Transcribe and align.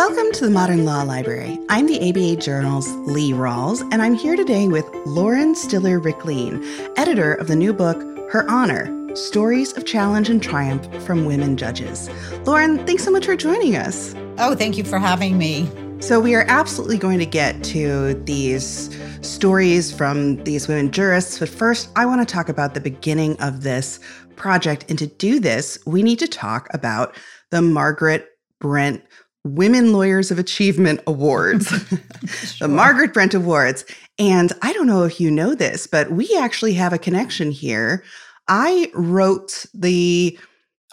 Welcome 0.00 0.32
to 0.32 0.46
the 0.46 0.50
Modern 0.50 0.86
Law 0.86 1.02
Library. 1.02 1.58
I'm 1.68 1.86
the 1.86 2.00
ABA 2.08 2.36
Journal's 2.36 2.88
Lee 3.06 3.32
Rawles, 3.32 3.82
and 3.92 4.00
I'm 4.00 4.14
here 4.14 4.34
today 4.34 4.66
with 4.66 4.88
Lauren 5.04 5.54
Stiller 5.54 6.00
Rikleen, 6.00 6.64
editor 6.96 7.34
of 7.34 7.48
the 7.48 7.54
new 7.54 7.74
book, 7.74 7.98
Her 8.30 8.48
Honor 8.48 8.88
Stories 9.14 9.76
of 9.76 9.84
Challenge 9.84 10.30
and 10.30 10.42
Triumph 10.42 10.86
from 11.04 11.26
Women 11.26 11.58
Judges. 11.58 12.08
Lauren, 12.46 12.78
thanks 12.86 13.04
so 13.04 13.10
much 13.10 13.26
for 13.26 13.36
joining 13.36 13.76
us. 13.76 14.14
Oh, 14.38 14.54
thank 14.54 14.78
you 14.78 14.84
for 14.84 14.98
having 14.98 15.36
me. 15.36 15.70
So, 15.98 16.18
we 16.18 16.34
are 16.34 16.46
absolutely 16.48 16.96
going 16.96 17.18
to 17.18 17.26
get 17.26 17.62
to 17.64 18.14
these 18.24 18.88
stories 19.20 19.92
from 19.92 20.42
these 20.44 20.66
women 20.66 20.92
jurists, 20.92 21.38
but 21.38 21.50
first, 21.50 21.90
I 21.94 22.06
want 22.06 22.26
to 22.26 22.34
talk 22.34 22.48
about 22.48 22.72
the 22.72 22.80
beginning 22.80 23.38
of 23.38 23.64
this 23.64 24.00
project. 24.36 24.86
And 24.88 24.98
to 24.98 25.08
do 25.08 25.40
this, 25.40 25.78
we 25.84 26.02
need 26.02 26.20
to 26.20 26.26
talk 26.26 26.68
about 26.72 27.14
the 27.50 27.60
Margaret 27.60 28.28
Brent 28.60 29.02
Women 29.44 29.92
Lawyers 29.92 30.30
of 30.30 30.38
Achievement 30.38 31.00
Awards, 31.06 31.68
sure. 32.26 32.68
the 32.68 32.68
Margaret 32.68 33.14
Brent 33.14 33.34
Awards. 33.34 33.84
And 34.18 34.52
I 34.62 34.72
don't 34.72 34.86
know 34.86 35.04
if 35.04 35.20
you 35.20 35.30
know 35.30 35.54
this, 35.54 35.86
but 35.86 36.10
we 36.10 36.36
actually 36.38 36.74
have 36.74 36.92
a 36.92 36.98
connection 36.98 37.50
here. 37.50 38.04
I 38.48 38.90
wrote 38.94 39.64
the 39.72 40.38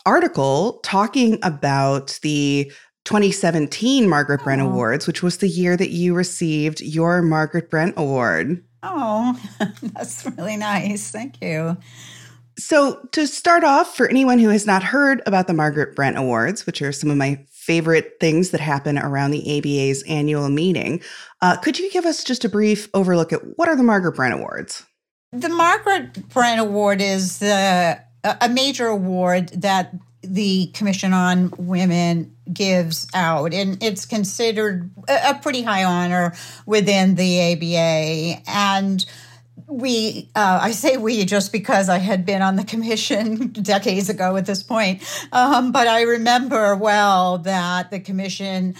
article 0.05 0.79
talking 0.83 1.37
about 1.43 2.17
the 2.21 2.71
2017 3.03 4.07
Margaret 4.07 4.43
Brent 4.43 4.61
oh. 4.61 4.67
Awards, 4.67 5.07
which 5.07 5.21
was 5.21 5.37
the 5.37 5.47
year 5.47 5.75
that 5.75 5.89
you 5.89 6.13
received 6.13 6.81
your 6.81 7.21
Margaret 7.21 7.69
Brent 7.69 7.95
Award. 7.97 8.63
Oh, 8.83 9.37
that's 9.81 10.25
really 10.37 10.55
nice. 10.55 11.11
Thank 11.11 11.41
you. 11.41 11.77
So, 12.59 13.07
to 13.11 13.27
start 13.27 13.63
off, 13.63 13.95
for 13.95 14.09
anyone 14.09 14.39
who 14.39 14.49
has 14.49 14.65
not 14.65 14.81
heard 14.81 15.21
about 15.25 15.47
the 15.47 15.53
Margaret 15.53 15.95
Brent 15.95 16.17
Awards, 16.17 16.65
which 16.65 16.81
are 16.81 16.91
some 16.91 17.11
of 17.11 17.17
my 17.17 17.45
favorite 17.67 18.13
things 18.21 18.51
that 18.51 18.61
happen 18.61 18.97
around 18.97 19.31
the 19.31 19.57
ABA's 19.57 20.01
annual 20.03 20.47
meeting. 20.47 21.01
Uh, 21.41 21.57
could 21.57 21.77
you 21.77 21.91
give 21.91 22.05
us 22.05 22.23
just 22.23 22.45
a 22.45 22.49
brief 22.49 22.87
overlook 22.93 23.33
at 23.33 23.57
what 23.57 23.67
are 23.67 23.75
the 23.75 23.83
Margaret 23.83 24.13
Brent 24.13 24.33
Awards? 24.33 24.85
The 25.33 25.49
Margaret 25.49 26.29
Brent 26.29 26.61
Award 26.61 27.01
is 27.01 27.39
the, 27.39 28.01
a 28.23 28.47
major 28.47 28.87
award 28.87 29.49
that 29.49 29.93
the 30.21 30.67
Commission 30.67 31.11
on 31.11 31.51
Women 31.57 32.33
gives 32.51 33.05
out, 33.13 33.53
and 33.53 33.83
it's 33.83 34.05
considered 34.05 34.89
a 35.09 35.35
pretty 35.35 35.61
high 35.61 35.83
honor 35.83 36.33
within 36.65 37.15
the 37.15 37.53
ABA. 37.53 38.41
And 38.47 39.05
we 39.67 40.29
uh, 40.33 40.59
i 40.61 40.71
say 40.71 40.95
we 40.95 41.25
just 41.25 41.51
because 41.51 41.89
i 41.89 41.97
had 41.97 42.25
been 42.25 42.41
on 42.41 42.55
the 42.55 42.63
commission 42.63 43.47
decades 43.51 44.09
ago 44.09 44.35
at 44.37 44.45
this 44.45 44.63
point 44.63 45.03
um, 45.33 45.71
but 45.71 45.87
i 45.87 46.01
remember 46.01 46.75
well 46.75 47.37
that 47.39 47.91
the 47.91 47.99
commission 47.99 48.73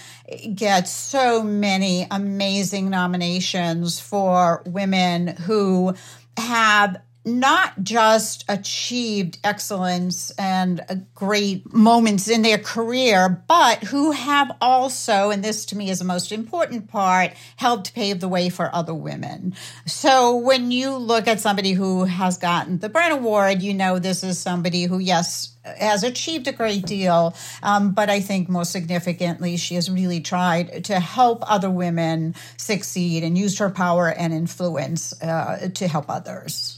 gets 0.54 0.90
so 0.90 1.42
many 1.42 2.06
amazing 2.10 2.88
nominations 2.88 4.00
for 4.00 4.62
women 4.66 5.28
who 5.28 5.94
have 6.38 6.96
not 7.24 7.82
just 7.82 8.44
achieved 8.48 9.38
excellence 9.44 10.30
and 10.38 11.06
great 11.14 11.72
moments 11.72 12.28
in 12.28 12.42
their 12.42 12.58
career, 12.58 13.44
but 13.46 13.84
who 13.84 14.12
have 14.12 14.50
also, 14.60 15.30
and 15.30 15.44
this 15.44 15.66
to 15.66 15.76
me 15.76 15.90
is 15.90 15.98
the 15.98 16.04
most 16.04 16.32
important 16.32 16.88
part, 16.88 17.32
helped 17.56 17.94
pave 17.94 18.20
the 18.20 18.28
way 18.28 18.48
for 18.48 18.74
other 18.74 18.94
women. 18.94 19.54
So 19.86 20.36
when 20.36 20.70
you 20.70 20.96
look 20.96 21.28
at 21.28 21.40
somebody 21.40 21.72
who 21.72 22.04
has 22.04 22.38
gotten 22.38 22.78
the 22.78 22.88
Brent 22.88 23.12
Award, 23.12 23.62
you 23.62 23.74
know 23.74 23.98
this 23.98 24.24
is 24.24 24.38
somebody 24.38 24.84
who, 24.84 24.98
yes, 24.98 25.54
has 25.64 26.02
achieved 26.02 26.48
a 26.48 26.52
great 26.52 26.86
deal, 26.86 27.36
um, 27.62 27.92
but 27.92 28.08
I 28.08 28.20
think 28.20 28.48
most 28.48 28.72
significantly, 28.72 29.58
she 29.58 29.74
has 29.74 29.90
really 29.90 30.20
tried 30.20 30.84
to 30.84 30.98
help 30.98 31.42
other 31.50 31.68
women 31.68 32.34
succeed 32.56 33.22
and 33.22 33.36
used 33.36 33.58
her 33.58 33.68
power 33.68 34.08
and 34.08 34.32
influence 34.32 35.20
uh, 35.20 35.68
to 35.74 35.88
help 35.88 36.08
others. 36.08 36.77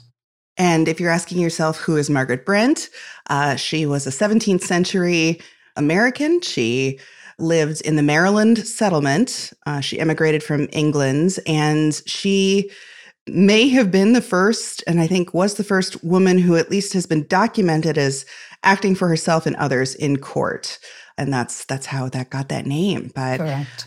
And 0.60 0.88
if 0.88 1.00
you're 1.00 1.10
asking 1.10 1.38
yourself, 1.38 1.78
who 1.78 1.96
is 1.96 2.10
Margaret 2.10 2.44
Brent? 2.44 2.90
Uh, 3.30 3.56
she 3.56 3.86
was 3.86 4.06
a 4.06 4.10
17th 4.10 4.60
century 4.60 5.40
American. 5.74 6.42
She 6.42 7.00
lived 7.38 7.80
in 7.80 7.96
the 7.96 8.02
Maryland 8.02 8.58
settlement. 8.66 9.54
Uh, 9.64 9.80
she 9.80 9.98
emigrated 9.98 10.42
from 10.42 10.68
England 10.70 11.38
and 11.46 11.98
she 12.04 12.70
may 13.26 13.68
have 13.68 13.90
been 13.90 14.12
the 14.12 14.20
first, 14.20 14.84
and 14.86 15.00
I 15.00 15.06
think 15.06 15.32
was 15.32 15.54
the 15.54 15.64
first 15.64 16.04
woman 16.04 16.36
who 16.36 16.56
at 16.56 16.70
least 16.70 16.92
has 16.92 17.06
been 17.06 17.26
documented 17.26 17.96
as 17.96 18.26
acting 18.62 18.94
for 18.94 19.08
herself 19.08 19.46
and 19.46 19.56
others 19.56 19.94
in 19.94 20.18
court. 20.18 20.78
And 21.16 21.32
that's 21.32 21.64
that's 21.64 21.86
how 21.86 22.10
that 22.10 22.28
got 22.28 22.50
that 22.50 22.66
name. 22.66 23.12
But 23.14 23.40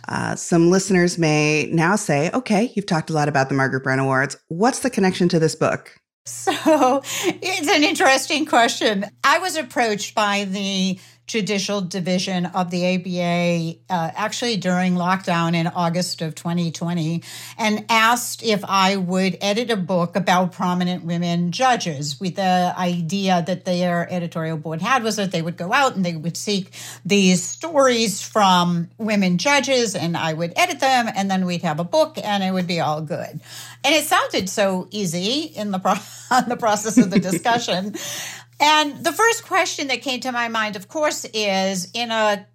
uh, 0.07 0.35
some 0.35 0.71
listeners 0.71 1.19
may 1.19 1.67
now 1.71 1.95
say, 1.95 2.31
"Okay, 2.31 2.71
you've 2.75 2.85
talked 2.85 3.09
a 3.09 3.13
lot 3.13 3.27
about 3.27 3.49
the 3.49 3.55
Margaret 3.55 3.83
Brent 3.83 4.01
Awards. 4.01 4.37
What's 4.47 4.79
the 4.79 4.89
connection 4.89 5.29
to 5.29 5.39
this 5.39 5.55
book?" 5.55 5.99
So 6.43 7.01
it's 7.25 7.67
an 7.67 7.83
interesting 7.83 8.45
question. 8.45 9.05
I 9.23 9.39
was 9.39 9.57
approached 9.57 10.15
by 10.15 10.45
the 10.45 10.99
judicial 11.25 11.81
division 11.81 12.45
of 12.47 12.69
the 12.69 12.95
ABA 12.95 13.79
uh, 13.89 14.11
actually 14.15 14.57
during 14.57 14.95
lockdown 14.95 15.55
in 15.55 15.67
August 15.67 16.21
of 16.21 16.35
2020 16.35 17.23
and 17.57 17.85
asked 17.89 18.43
if 18.43 18.63
I 18.65 18.97
would 18.97 19.37
edit 19.39 19.71
a 19.71 19.77
book 19.77 20.15
about 20.15 20.51
prominent 20.51 21.05
women 21.05 21.51
judges 21.51 22.19
with 22.19 22.35
the 22.35 22.73
idea 22.77 23.43
that 23.47 23.63
their 23.63 24.11
editorial 24.11 24.57
board 24.57 24.81
had 24.81 25.03
was 25.03 25.15
that 25.15 25.31
they 25.31 25.41
would 25.41 25.55
go 25.55 25.71
out 25.71 25.95
and 25.95 26.05
they 26.05 26.15
would 26.15 26.35
seek 26.35 26.71
these 27.05 27.41
stories 27.41 28.21
from 28.21 28.89
women 28.97 29.37
judges 29.37 29.95
and 29.95 30.17
I 30.17 30.33
would 30.33 30.51
edit 30.57 30.81
them 30.81 31.07
and 31.15 31.31
then 31.31 31.45
we'd 31.45 31.61
have 31.61 31.79
a 31.79 31.85
book 31.85 32.17
and 32.21 32.43
it 32.43 32.51
would 32.51 32.67
be 32.67 32.81
all 32.81 33.01
good. 33.01 33.39
And 33.85 33.95
it 33.95 34.03
sounded 34.03 34.49
so 34.49 34.87
easy 34.91 35.43
in 35.55 35.71
the 35.71 35.79
pro- 35.79 35.95
on 36.31 36.49
the 36.49 36.57
process 36.57 36.97
of 36.97 37.11
the 37.11 37.19
discussion. 37.19 37.95
And 38.59 39.03
the 39.03 39.11
first 39.11 39.45
question 39.45 39.87
that 39.87 40.01
came 40.01 40.19
to 40.21 40.31
my 40.31 40.47
mind, 40.47 40.75
of 40.75 40.87
course, 40.87 41.25
is 41.33 41.89
in 41.93 42.11
a 42.11 42.47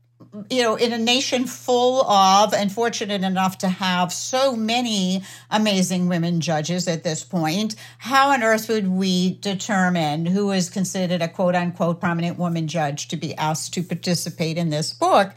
you 0.51 0.63
know, 0.63 0.75
in 0.75 0.93
a 0.93 0.99
nation 0.99 1.47
full 1.47 2.03
of 2.03 2.53
and 2.53 2.73
fortunate 2.73 3.23
enough 3.23 3.59
to 3.59 3.69
have 3.69 4.13
so 4.13 4.55
many 4.57 5.23
amazing 5.51 6.09
women 6.09 6.41
judges 6.41 6.89
at 6.89 7.05
this 7.05 7.23
point, 7.23 7.77
how 7.99 8.31
on 8.31 8.43
earth 8.43 8.69
would 8.69 8.89
we 8.89 9.39
determine 9.39 10.27
who 10.27 10.51
is 10.51 10.71
considered 10.71 11.23
a 11.23 11.29
quote 11.29 11.55
unquote 11.55 12.01
prominent 12.01 12.39
woman 12.39 12.67
judge 12.67 13.09
to 13.09 13.17
be 13.17 13.35
asked 13.37 13.73
to 13.75 13.83
participate 13.83 14.59
in 14.59 14.71
this 14.71 14.93
book? 14.93 15.33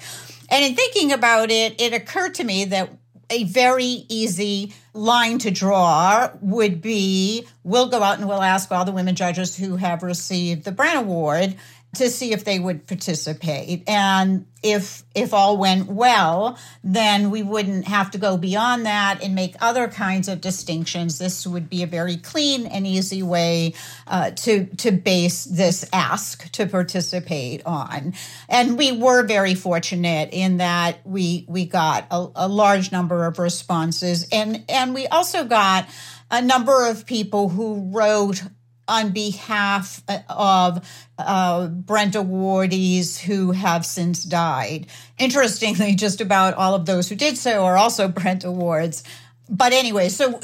And 0.50 0.66
in 0.66 0.76
thinking 0.76 1.14
about 1.14 1.52
it, 1.52 1.80
it 1.80 1.94
occurred 1.94 2.34
to 2.36 2.44
me 2.44 2.66
that 2.66 2.90
a 3.32 3.46
very 3.46 4.06
easy 4.10 4.74
line 4.94 5.40
to 5.40 5.50
draw 5.50 6.30
would 6.42 6.82
be 6.82 7.48
we'll 7.64 7.88
go 7.88 8.04
out 8.04 8.20
and 8.20 8.28
we'll 8.28 8.42
ask 8.42 8.72
all 8.72 8.86
the 8.86 8.92
women 8.92 9.16
judges 9.16 9.56
who 9.56 9.78
have 9.78 10.04
received 10.04 10.66
the 10.66 10.72
Brent 10.72 11.00
Award 11.00 11.56
to 11.96 12.10
see 12.10 12.32
if 12.32 12.46
they 12.46 12.58
would 12.58 12.88
participate. 12.88 13.84
And 13.88 14.46
if 14.64 15.04
if 15.14 15.34
all 15.34 15.58
went 15.58 15.88
well, 15.88 16.58
then 16.84 17.32
we 17.32 17.44
wouldn't 17.44 17.86
have 17.88 18.12
to 18.12 18.18
go 18.18 18.38
beyond 18.38 18.86
that 18.86 19.22
and 19.24 19.36
make 19.36 19.56
other 19.60 19.88
kinds 19.88 20.28
of 20.28 20.40
distinctions. 20.40 21.20
This 21.20 21.46
would 21.46 21.70
be 21.70 21.84
a 21.84 21.88
very 21.88 22.16
clean 22.16 22.66
and 22.66 22.88
easy 22.88 23.24
way 23.24 23.74
uh, 24.08 24.32
to 24.32 24.68
to 24.78 24.92
base 24.92 25.44
this 25.46 25.84
ask 25.92 26.50
to 26.52 26.66
participate 26.66 27.66
on. 27.66 28.14
And 28.48 28.78
we 28.78 28.92
were 28.92 29.24
very 29.24 29.56
fortunate 29.56 30.30
in 30.32 30.58
that 30.58 31.06
we 31.06 31.46
we 31.50 31.66
got 31.66 32.08
a, 32.10 32.28
a 32.36 32.48
large 32.48 32.92
number 32.92 33.26
of 33.26 33.38
responses, 33.38 34.28
and 34.32 34.64
and 34.70 34.94
we 34.94 35.08
also 35.08 35.44
got 35.44 35.90
a 36.30 36.42
number 36.42 36.88
of 36.88 37.06
people 37.06 37.50
who 37.50 37.90
wrote 37.92 38.44
on 38.92 39.12
behalf 39.12 40.04
of 40.30 40.86
uh, 41.18 41.68
Brent 41.68 42.16
awardees 42.16 43.18
who 43.18 43.52
have 43.52 43.86
since 43.86 44.24
died. 44.24 44.88
Interestingly, 45.18 45.96
just 46.06 46.20
about 46.20 46.56
all 46.56 46.76
of 46.76 46.86
those 46.86 47.08
who 47.08 47.16
did 47.16 47.38
so 47.38 47.64
are 47.64 47.78
also 47.78 48.08
Brent 48.10 48.44
awards. 48.44 49.04
But 49.50 49.74
anyway, 49.74 50.10
so 50.10 50.40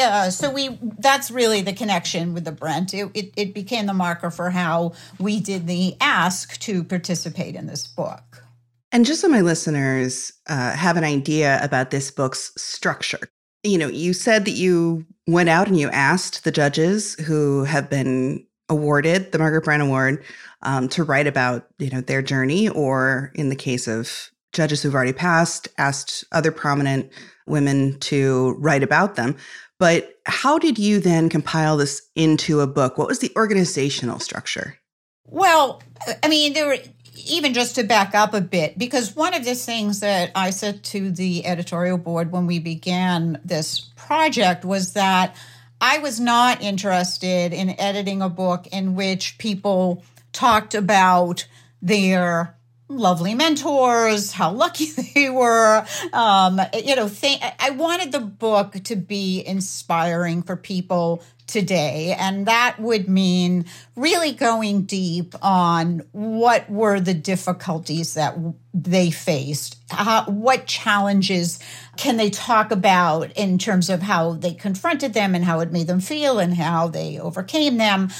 uh, 0.00 0.30
so 0.30 0.50
we 0.50 0.78
that's 0.98 1.30
really 1.30 1.62
the 1.62 1.72
connection 1.72 2.34
with 2.34 2.44
the 2.44 2.52
Brent. 2.52 2.92
It, 2.92 3.10
it, 3.14 3.32
it 3.36 3.54
became 3.54 3.86
the 3.86 3.94
marker 3.94 4.30
for 4.30 4.50
how 4.50 4.92
we 5.18 5.40
did 5.40 5.66
the 5.66 5.96
ask 6.00 6.58
to 6.60 6.84
participate 6.84 7.54
in 7.54 7.66
this 7.66 7.86
book. 7.86 8.44
And 8.92 9.06
just 9.06 9.20
so 9.20 9.28
my 9.28 9.40
listeners 9.40 10.32
uh, 10.46 10.72
have 10.72 10.96
an 10.96 11.04
idea 11.04 11.62
about 11.62 11.90
this 11.90 12.10
book's 12.10 12.52
structure, 12.56 13.30
you 13.62 13.78
know, 13.78 13.88
you 13.88 14.12
said 14.12 14.44
that 14.44 14.52
you 14.52 15.06
went 15.26 15.48
out 15.48 15.68
and 15.68 15.78
you 15.78 15.90
asked 15.90 16.44
the 16.44 16.50
judges 16.50 17.14
who 17.20 17.64
have 17.64 17.90
been 17.90 18.46
awarded 18.68 19.32
the 19.32 19.38
Margaret 19.38 19.64
Brent 19.64 19.82
Award 19.82 20.24
um, 20.62 20.88
to 20.90 21.04
write 21.04 21.26
about, 21.26 21.66
you 21.78 21.90
know, 21.90 22.00
their 22.00 22.22
journey, 22.22 22.68
or 22.68 23.32
in 23.34 23.48
the 23.48 23.56
case 23.56 23.88
of 23.88 24.30
judges 24.52 24.82
who've 24.82 24.94
already 24.94 25.12
passed, 25.12 25.68
asked 25.78 26.24
other 26.32 26.52
prominent 26.52 27.10
women 27.46 27.98
to 28.00 28.54
write 28.58 28.82
about 28.82 29.16
them. 29.16 29.36
But 29.78 30.14
how 30.26 30.58
did 30.58 30.78
you 30.78 31.00
then 31.00 31.28
compile 31.28 31.76
this 31.76 32.02
into 32.14 32.60
a 32.60 32.66
book? 32.66 32.98
What 32.98 33.08
was 33.08 33.20
the 33.20 33.32
organizational 33.36 34.18
structure? 34.18 34.78
Well, 35.24 35.82
I 36.22 36.28
mean, 36.28 36.52
there 36.52 36.66
were 36.66 36.78
even 37.26 37.54
just 37.54 37.74
to 37.74 37.82
back 37.82 38.14
up 38.14 38.34
a 38.34 38.40
bit, 38.40 38.78
because 38.78 39.16
one 39.16 39.34
of 39.34 39.44
the 39.44 39.54
things 39.54 40.00
that 40.00 40.30
I 40.34 40.50
said 40.50 40.82
to 40.84 41.10
the 41.10 41.46
editorial 41.46 41.98
board 41.98 42.32
when 42.32 42.46
we 42.46 42.58
began 42.58 43.40
this 43.44 43.80
project 43.96 44.64
was 44.64 44.92
that 44.94 45.36
I 45.80 45.98
was 45.98 46.20
not 46.20 46.62
interested 46.62 47.52
in 47.52 47.80
editing 47.80 48.22
a 48.22 48.28
book 48.28 48.66
in 48.68 48.94
which 48.94 49.38
people 49.38 50.04
talked 50.32 50.74
about 50.74 51.46
their 51.80 52.54
lovely 52.90 53.34
mentors, 53.34 54.32
how 54.32 54.52
lucky 54.52 54.86
they 55.14 55.30
were. 55.30 55.84
Um, 56.12 56.60
you 56.74 56.96
know, 56.96 57.08
th- 57.08 57.40
I 57.58 57.70
wanted 57.70 58.12
the 58.12 58.20
book 58.20 58.74
to 58.84 58.96
be 58.96 59.44
inspiring 59.46 60.42
for 60.42 60.56
people 60.56 61.22
today. 61.46 62.16
And 62.18 62.46
that 62.46 62.78
would 62.78 63.08
mean 63.08 63.64
really 63.96 64.32
going 64.32 64.82
deep 64.82 65.34
on 65.42 66.02
what 66.12 66.70
were 66.70 67.00
the 67.00 67.14
difficulties 67.14 68.14
that 68.14 68.36
they 68.72 69.10
faced, 69.10 69.76
how, 69.90 70.24
what 70.26 70.66
challenges 70.66 71.58
can 71.96 72.16
they 72.16 72.30
talk 72.30 72.70
about 72.70 73.32
in 73.32 73.58
terms 73.58 73.90
of 73.90 74.00
how 74.00 74.34
they 74.34 74.54
confronted 74.54 75.12
them 75.12 75.34
and 75.34 75.44
how 75.44 75.60
it 75.60 75.72
made 75.72 75.88
them 75.88 76.00
feel 76.00 76.38
and 76.38 76.54
how 76.54 76.86
they 76.86 77.18
overcame 77.18 77.78
them 77.78 78.10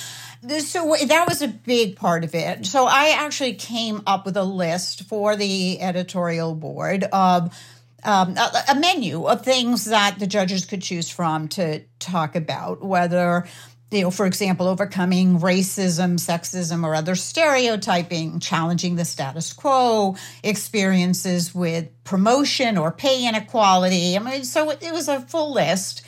so 0.42 0.96
that 1.06 1.26
was 1.28 1.42
a 1.42 1.48
big 1.48 1.96
part 1.96 2.24
of 2.24 2.34
it. 2.34 2.66
So 2.66 2.86
I 2.86 3.16
actually 3.18 3.54
came 3.54 4.02
up 4.06 4.24
with 4.24 4.36
a 4.36 4.44
list 4.44 5.04
for 5.04 5.36
the 5.36 5.80
editorial 5.80 6.54
board 6.54 7.04
of 7.04 7.54
um, 8.02 8.36
a, 8.36 8.50
a, 8.70 8.74
menu 8.74 9.24
of 9.24 9.44
things 9.44 9.84
that 9.86 10.18
the 10.18 10.26
judges 10.26 10.64
could 10.64 10.80
choose 10.80 11.10
from 11.10 11.48
to 11.48 11.80
talk 11.98 12.34
about, 12.34 12.82
whether 12.82 13.46
you 13.90 14.02
know, 14.02 14.10
for 14.10 14.24
example, 14.24 14.68
overcoming 14.68 15.40
racism, 15.40 16.14
sexism, 16.14 16.84
or 16.84 16.94
other 16.94 17.16
stereotyping, 17.16 18.38
challenging 18.38 18.96
the 18.96 19.04
status 19.04 19.52
quo, 19.52 20.16
experiences 20.44 21.54
with 21.54 21.88
promotion 22.04 22.78
or 22.78 22.92
pay 22.92 23.26
inequality. 23.26 24.16
I 24.16 24.20
mean, 24.20 24.44
so 24.44 24.70
it 24.70 24.92
was 24.92 25.08
a 25.08 25.20
full 25.20 25.52
list. 25.52 26.02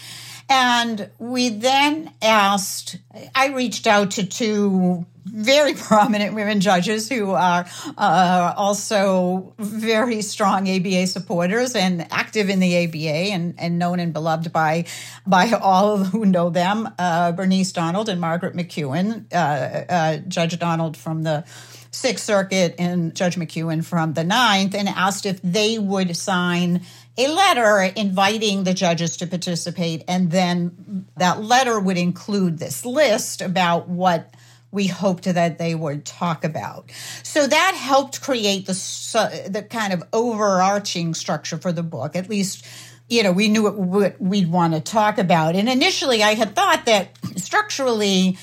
And 0.55 1.09
we 1.19 1.49
then 1.49 2.13
asked, 2.21 2.99
I 3.35 3.49
reached 3.55 3.87
out 3.87 4.11
to 4.13 4.27
two 4.27 5.07
very 5.25 5.73
prominent 5.89 6.35
women 6.35 6.61
judges 6.61 7.09
who 7.09 7.31
are 7.31 7.65
uh, 7.97 8.53
also 8.55 9.55
very 9.59 10.21
strong 10.21 10.69
ABA 10.69 11.07
supporters 11.07 11.75
and 11.75 12.07
active 12.13 12.51
in 12.51 12.61
the 12.61 12.85
ABA 12.85 13.33
and, 13.33 13.55
and 13.57 13.79
known 13.79 13.99
and 13.99 14.13
beloved 14.13 14.53
by 14.53 14.85
by 15.27 15.51
all 15.53 15.97
who 15.97 16.27
know 16.27 16.51
them. 16.51 16.87
Uh, 16.99 17.33
Bernice 17.33 17.73
Donald 17.73 18.11
and 18.11 18.21
Margaret 18.21 18.55
McKeown, 18.55 19.33
uh, 19.33 19.37
uh 19.37 20.17
Judge 20.29 20.59
Donald 20.59 20.99
from 20.99 21.23
the 21.23 21.45
Sixth 21.93 22.25
Circuit 22.25 22.75
and 22.79 23.15
Judge 23.15 23.37
McKeown 23.37 23.83
from 23.83 24.13
the 24.13 24.25
Ninth, 24.25 24.75
and 24.75 24.87
asked 24.87 25.25
if 25.25 25.41
they 25.43 25.79
would 25.79 26.15
sign 26.15 26.83
a 27.19 27.29
letter 27.29 27.93
inviting 27.97 28.65
the 28.65 28.75
judges 28.75 29.17
to 29.19 29.27
participate. 29.27 30.05
And 30.09 30.31
then 30.31 31.07
that 31.17 31.43
letter 31.43 31.79
would 31.79 31.99
include 31.99 32.59
this 32.59 32.85
list 32.85 33.43
about 33.43 33.89
what 33.89 34.33
we 34.71 34.87
hoped 34.87 35.25
that 35.25 35.59
they 35.59 35.75
would 35.75 36.07
talk 36.07 36.45
about. 36.45 36.91
So 37.23 37.47
that 37.47 37.75
helped 37.75 38.23
create 38.23 38.67
the, 38.67 39.49
the 39.51 39.63
kind 39.63 39.93
of 39.93 40.03
overarching 40.13 41.13
structure 41.13 41.59
for 41.59 41.73
the 41.73 41.83
book, 41.83 42.17
at 42.17 42.31
least 42.31 42.67
you 43.09 43.23
know, 43.23 43.33
we 43.33 43.49
knew 43.49 43.71
what 43.71 44.19
we'd 44.21 44.51
want 44.51 44.73
to 44.73 44.81
talk 44.81 45.19
about. 45.19 45.55
And 45.55 45.69
initially, 45.69 46.23
I 46.23 46.33
had 46.33 46.57
thought 46.57 46.87
that 46.87 47.11
structurally, 47.37 48.39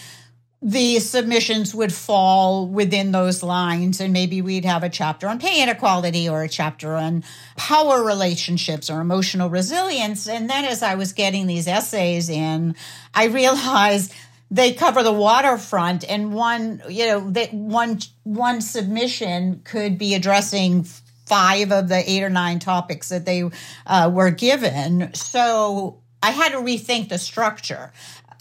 the 0.62 1.00
submissions 1.00 1.74
would 1.74 1.94
fall 1.94 2.68
within 2.68 3.12
those 3.12 3.42
lines 3.42 4.02
and 4.02 4.12
maybe 4.12 4.42
we'd 4.42 4.66
have 4.66 4.84
a 4.84 4.90
chapter 4.90 5.28
on 5.28 5.40
pay 5.40 5.64
inequality 5.64 6.28
or 6.28 6.44
a 6.44 6.50
chapter 6.50 6.96
on 6.96 7.24
power 7.56 8.04
relationships 8.04 8.90
or 8.90 9.00
emotional 9.00 9.50
resilience. 9.50 10.28
And 10.28 10.50
then 10.50 10.66
as 10.66 10.84
i 10.84 10.96
was 10.96 11.14
getting 11.14 11.48
these 11.48 11.68
essays 11.68 12.30
in 12.30 12.76
i 13.14 13.26
realized 13.26 14.14
they 14.52 14.74
cover 14.74 15.04
the 15.04 15.14
waterfront 15.14 16.04
and 16.10 16.34
one 16.34 16.82
you 16.90 17.06
know 17.06 17.30
that 17.32 17.54
one 17.54 18.00
one 18.24 18.62
submission 18.62 19.62
could 19.64 19.98
be 19.98 20.14
addressing 20.14 20.84
five 21.26 21.72
of 21.72 21.88
the 21.88 22.10
eight 22.10 22.24
or 22.24 22.30
nine 22.30 22.60
topics 22.60 23.10
that 23.10 23.26
they 23.26 23.44
uh, 23.86 24.10
were 24.14 24.32
given. 24.32 25.14
So 25.14 26.02
i 26.22 26.32
had 26.32 26.52
to 26.52 26.58
rethink 26.58 27.08
the 27.08 27.18
structure. 27.18 27.94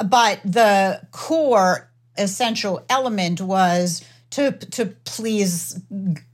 But 0.05 0.41
the 0.45 1.01
core 1.11 1.89
essential 2.19 2.85
element 2.89 3.41
was 3.41 4.05
to 4.31 4.53
to 4.53 4.87
please 5.05 5.81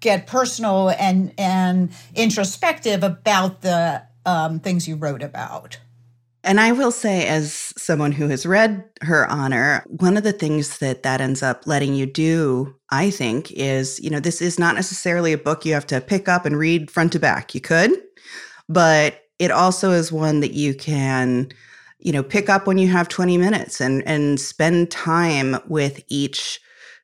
get 0.01 0.27
personal 0.27 0.91
and 0.91 1.33
and 1.39 1.91
introspective 2.15 3.03
about 3.03 3.63
the 3.63 4.03
um, 4.27 4.61
things 4.61 4.89
you 4.89 4.97
wrote 4.97 5.23
about. 5.23 5.79
And 6.43 6.61
I 6.61 6.73
will 6.73 6.91
say, 6.91 7.27
as 7.27 7.73
someone 7.79 8.13
who 8.13 8.29
has 8.29 8.45
read 8.45 8.85
Her 9.01 9.27
Honor, 9.31 9.83
one 9.87 10.19
of 10.19 10.25
the 10.25 10.33
things 10.33 10.79
that 10.79 11.03
that 11.03 11.23
ends 11.23 11.43
up 11.43 11.67
letting 11.67 11.95
you 11.95 12.05
do, 12.05 12.75
I 12.91 13.11
think, 13.11 13.51
is 13.53 13.99
you 14.01 14.11
know, 14.11 14.21
this 14.21 14.43
is 14.43 14.59
not 14.59 14.75
necessarily 14.75 15.33
a 15.33 15.39
book 15.39 15.65
you 15.65 15.73
have 15.73 15.87
to 15.87 16.01
pick 16.01 16.29
up 16.29 16.45
and 16.45 16.59
read 16.59 16.91
front 16.91 17.13
to 17.13 17.19
back. 17.19 17.55
You 17.55 17.61
could, 17.61 17.93
but 18.69 19.23
it 19.39 19.51
also 19.51 19.93
is 19.93 20.13
one 20.13 20.41
that 20.41 20.53
you 20.53 20.75
can 20.75 21.51
you 22.05 22.13
know 22.13 22.23
pick 22.23 22.49
up 22.49 22.67
when 22.67 22.79
you 22.79 22.87
have 22.89 23.09
20 23.09 23.37
minutes 23.37 23.81
and 23.81 24.07
and 24.07 24.39
spend 24.39 24.91
time 24.91 25.57
with 25.67 26.05
each 26.09 26.61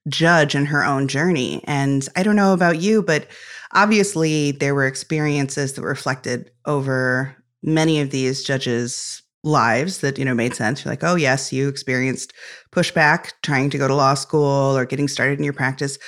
judge 0.09 0.55
in 0.55 0.67
her 0.67 0.85
own 0.85 1.09
journey. 1.09 1.63
And 1.65 2.09
i 2.15 2.23
don't 2.23 2.37
know 2.37 2.53
about 2.53 2.81
you 2.81 3.03
but 3.03 3.27
obviously 3.75 4.53
there 4.53 4.75
were 4.75 4.87
experiences 4.87 5.73
that 5.73 5.83
reflected 5.83 6.51
over 6.67 7.35
many 7.63 8.01
of 8.01 8.11
these 8.11 8.45
judges 8.45 9.23
lives 9.43 9.99
that 9.99 10.19
you 10.19 10.25
know 10.25 10.35
made 10.35 10.55
sense. 10.55 10.85
You're 10.85 10.93
like 10.93 11.05
oh 11.05 11.17
yes 11.17 11.53
you 11.53 11.69
experienced 11.69 12.33
pushback 12.73 13.33
trying 13.43 13.71
to 13.71 13.79
go 13.79 13.89
to 13.89 13.95
law 13.95 14.15
school 14.15 14.77
or 14.77 14.85
getting 14.85 15.09
started 15.09 15.39
in 15.39 15.45
your 15.45 15.55
practice. 15.55 15.99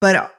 But 0.00 0.32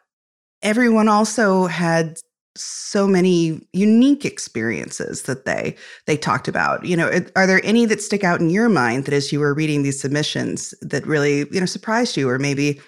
everyone 0.62 1.08
also 1.08 1.68
had 1.68 2.18
so 2.60 3.08
many 3.08 3.62
unique 3.74 4.26
experiences 4.26 5.24
that 5.24 5.46
they 5.46 5.76
they 6.06 6.18
talked 6.18 6.48
about 6.48 6.84
you 6.86 6.98
know 6.98 7.10
are 7.36 7.48
there 7.48 7.62
any 7.64 7.86
that 7.86 8.02
stick 8.02 8.24
out 8.24 8.40
in 8.40 8.50
your 8.50 8.70
mind 8.70 9.06
that 9.06 9.14
as 9.14 9.32
you 9.32 9.40
were 9.40 9.54
reading 9.54 9.84
these 9.84 10.00
submissions 10.00 10.74
that 10.82 11.06
really 11.06 11.46
you 11.52 11.60
know 11.60 11.66
surprised 11.66 12.18
you? 12.18 12.30
Or 12.30 12.40
maybe 12.40 12.80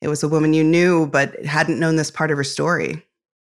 it 0.00 0.08
was 0.08 0.22
a 0.22 0.28
woman 0.28 0.54
you 0.54 0.64
knew 0.64 1.06
but 1.06 1.44
hadn't 1.44 1.78
known 1.78 1.96
this 1.96 2.10
part 2.10 2.30
of 2.30 2.36
her 2.36 2.44
story. 2.44 3.04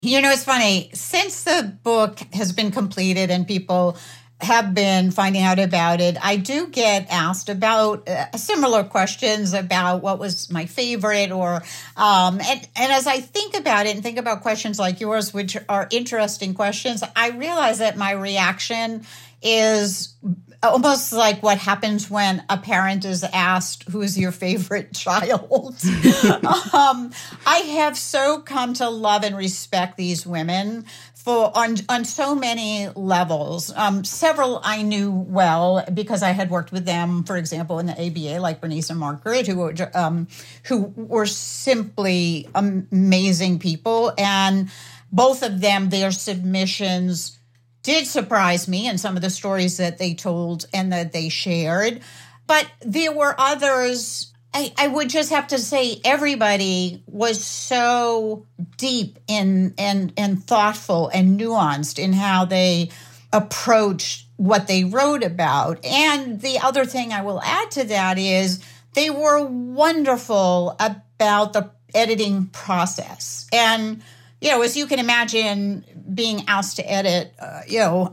You 0.01 0.21
know 0.21 0.31
it's 0.31 0.43
funny. 0.43 0.89
Since 0.93 1.43
the 1.43 1.77
book 1.83 2.19
has 2.33 2.51
been 2.51 2.71
completed 2.71 3.31
and 3.31 3.47
people 3.47 3.97
have 4.43 4.73
been 4.73 5.11
finding 5.11 5.43
out 5.43 5.59
about 5.59 6.01
it, 6.01 6.17
I 6.23 6.37
do 6.37 6.67
get 6.67 7.07
asked 7.09 7.49
about 7.49 8.07
uh, 8.07 8.31
similar 8.37 8.83
questions 8.83 9.53
about 9.53 10.01
what 10.03 10.19
was 10.19 10.51
my 10.51 10.65
favorite, 10.65 11.31
or 11.31 11.63
um, 11.97 12.39
and 12.41 12.67
and 12.75 12.91
as 12.91 13.07
I 13.07 13.19
think 13.19 13.55
about 13.55 13.85
it 13.85 13.95
and 13.95 14.03
think 14.03 14.17
about 14.17 14.41
questions 14.41 14.79
like 14.79 14.99
yours, 14.99 15.33
which 15.33 15.57
are 15.69 15.87
interesting 15.91 16.53
questions, 16.53 17.03
I 17.15 17.29
realize 17.29 17.79
that 17.79 17.97
my 17.97 18.11
reaction 18.11 19.05
is 19.41 20.15
almost 20.63 21.11
like 21.11 21.43
what 21.43 21.57
happens 21.57 22.09
when 22.09 22.43
a 22.49 22.57
parent 22.57 23.03
is 23.03 23.23
asked 23.23 23.83
who's 23.89 24.17
your 24.17 24.31
favorite 24.31 24.93
child? 24.95 25.75
Um, 26.73 27.11
i 27.45 27.57
have 27.57 27.97
so 27.97 28.39
come 28.39 28.73
to 28.75 28.89
love 28.89 29.23
and 29.23 29.35
respect 29.35 29.97
these 29.97 30.25
women 30.25 30.85
for 31.23 31.57
on 31.57 31.77
on 31.87 32.03
so 32.03 32.35
many 32.35 32.89
levels. 32.95 33.71
Um, 33.75 34.03
several 34.03 34.59
I 34.61 34.81
knew 34.81 35.09
well 35.09 35.85
because 35.93 36.21
I 36.21 36.31
had 36.31 36.49
worked 36.49 36.73
with 36.73 36.85
them, 36.85 37.23
for 37.23 37.37
example, 37.37 37.79
in 37.79 37.85
the 37.85 37.93
ABA, 37.93 38.41
like 38.41 38.59
Bernice 38.59 38.89
and 38.89 38.99
Margaret, 38.99 39.47
who 39.47 39.73
um, 39.93 40.27
who 40.65 40.93
were 40.97 41.25
simply 41.25 42.49
amazing 42.53 43.59
people, 43.59 44.11
and 44.17 44.69
both 45.13 45.43
of 45.43 45.61
them, 45.61 45.89
their 45.89 46.11
submissions 46.11 47.37
did 47.83 48.05
surprise 48.05 48.67
me, 48.67 48.87
and 48.87 48.99
some 48.99 49.15
of 49.15 49.21
the 49.21 49.29
stories 49.29 49.77
that 49.77 49.97
they 49.97 50.13
told 50.13 50.65
and 50.73 50.91
that 50.91 51.13
they 51.13 51.29
shared. 51.29 52.01
But 52.47 52.69
there 52.81 53.13
were 53.13 53.33
others 53.37 54.32
I, 54.53 54.71
I 54.77 54.87
would 54.87 55.09
just 55.09 55.31
have 55.31 55.47
to 55.47 55.57
say 55.57 55.99
everybody 56.05 57.03
was 57.07 57.43
so 57.43 58.45
deep 58.77 59.17
in 59.27 59.73
and 59.77 60.13
and 60.15 60.43
thoughtful 60.43 61.09
and 61.09 61.39
nuanced 61.39 61.97
in 61.97 62.13
how 62.13 62.45
they 62.45 62.89
approached 63.31 64.27
what 64.37 64.67
they 64.67 64.83
wrote 64.83 65.23
about. 65.23 65.83
And 65.83 66.39
the 66.39 66.59
other 66.59 66.85
thing 66.85 67.11
I 67.11 67.23
will 67.23 67.41
add 67.41 67.71
to 67.71 67.83
that 67.85 68.19
is 68.19 68.63
they 68.93 69.09
were 69.09 69.43
wonderful 69.43 70.75
about 70.79 71.53
the 71.53 71.71
editing 71.95 72.47
process. 72.47 73.47
And 73.51 74.03
you 74.39 74.49
know, 74.49 74.61
as 74.61 74.75
you 74.75 74.87
can 74.87 74.99
imagine, 74.99 75.85
being 76.13 76.43
asked 76.49 76.75
to 76.75 76.91
edit, 76.91 77.33
uh, 77.39 77.61
you 77.65 77.79
know, 77.79 78.11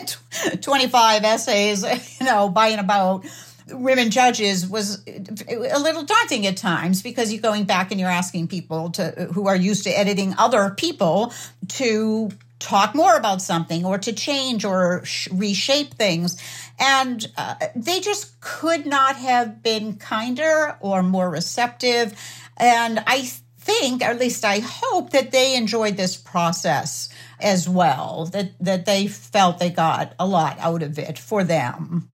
25 0.60 1.24
essays, 1.24 1.82
you 2.20 2.26
know, 2.26 2.50
by 2.50 2.68
and 2.68 2.80
about 2.80 3.24
women 3.72 4.10
judges 4.10 4.66
was 4.66 5.04
a 5.06 5.78
little 5.78 6.02
daunting 6.02 6.46
at 6.46 6.56
times 6.56 7.02
because 7.02 7.32
you're 7.32 7.42
going 7.42 7.64
back 7.64 7.90
and 7.90 8.00
you're 8.00 8.08
asking 8.08 8.48
people 8.48 8.90
to 8.90 9.28
who 9.32 9.46
are 9.46 9.56
used 9.56 9.84
to 9.84 9.90
editing 9.90 10.34
other 10.38 10.70
people 10.70 11.32
to 11.68 12.30
talk 12.60 12.94
more 12.94 13.16
about 13.16 13.42
something 13.42 13.84
or 13.84 13.98
to 13.98 14.12
change 14.12 14.64
or 14.64 15.04
sh- 15.04 15.28
reshape 15.32 15.94
things. 15.94 16.40
And 16.78 17.26
uh, 17.36 17.54
they 17.74 18.00
just 18.00 18.38
could 18.40 18.86
not 18.86 19.16
have 19.16 19.62
been 19.62 19.96
kinder 19.96 20.76
or 20.80 21.02
more 21.02 21.28
receptive. 21.28 22.12
And 22.56 23.02
I 23.06 23.30
think, 23.58 24.02
or 24.02 24.06
at 24.06 24.20
least 24.20 24.44
I 24.44 24.60
hope, 24.60 25.10
that 25.10 25.32
they 25.32 25.56
enjoyed 25.56 25.96
this 25.96 26.16
process 26.16 27.08
as 27.40 27.68
well, 27.68 28.26
that, 28.32 28.52
that 28.60 28.84
they 28.84 29.08
felt 29.08 29.58
they 29.58 29.70
got 29.70 30.14
a 30.18 30.26
lot 30.26 30.58
out 30.58 30.82
of 30.82 30.98
it 30.98 31.18
for 31.18 31.42
them. 31.42 32.10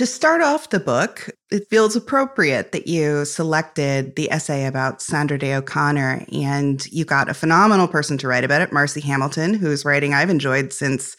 To 0.00 0.06
start 0.06 0.40
off 0.40 0.70
the 0.70 0.80
book, 0.80 1.28
it 1.50 1.68
feels 1.68 1.94
appropriate 1.94 2.72
that 2.72 2.86
you 2.86 3.26
selected 3.26 4.16
the 4.16 4.32
essay 4.32 4.64
about 4.64 5.02
Sandra 5.02 5.36
Day 5.36 5.54
O'Connor 5.54 6.24
and 6.32 6.86
you 6.86 7.04
got 7.04 7.28
a 7.28 7.34
phenomenal 7.34 7.86
person 7.86 8.16
to 8.16 8.26
write 8.26 8.42
about 8.42 8.62
it, 8.62 8.70
Marci 8.70 9.02
Hamilton, 9.02 9.52
whose 9.52 9.84
writing 9.84 10.14
I've 10.14 10.30
enjoyed 10.30 10.72
since 10.72 11.18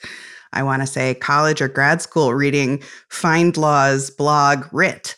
I 0.52 0.64
want 0.64 0.82
to 0.82 0.88
say 0.88 1.14
college 1.14 1.62
or 1.62 1.68
grad 1.68 2.02
school, 2.02 2.34
reading 2.34 2.82
FindLaw's 3.12 4.10
blog 4.10 4.66
Writ. 4.74 5.16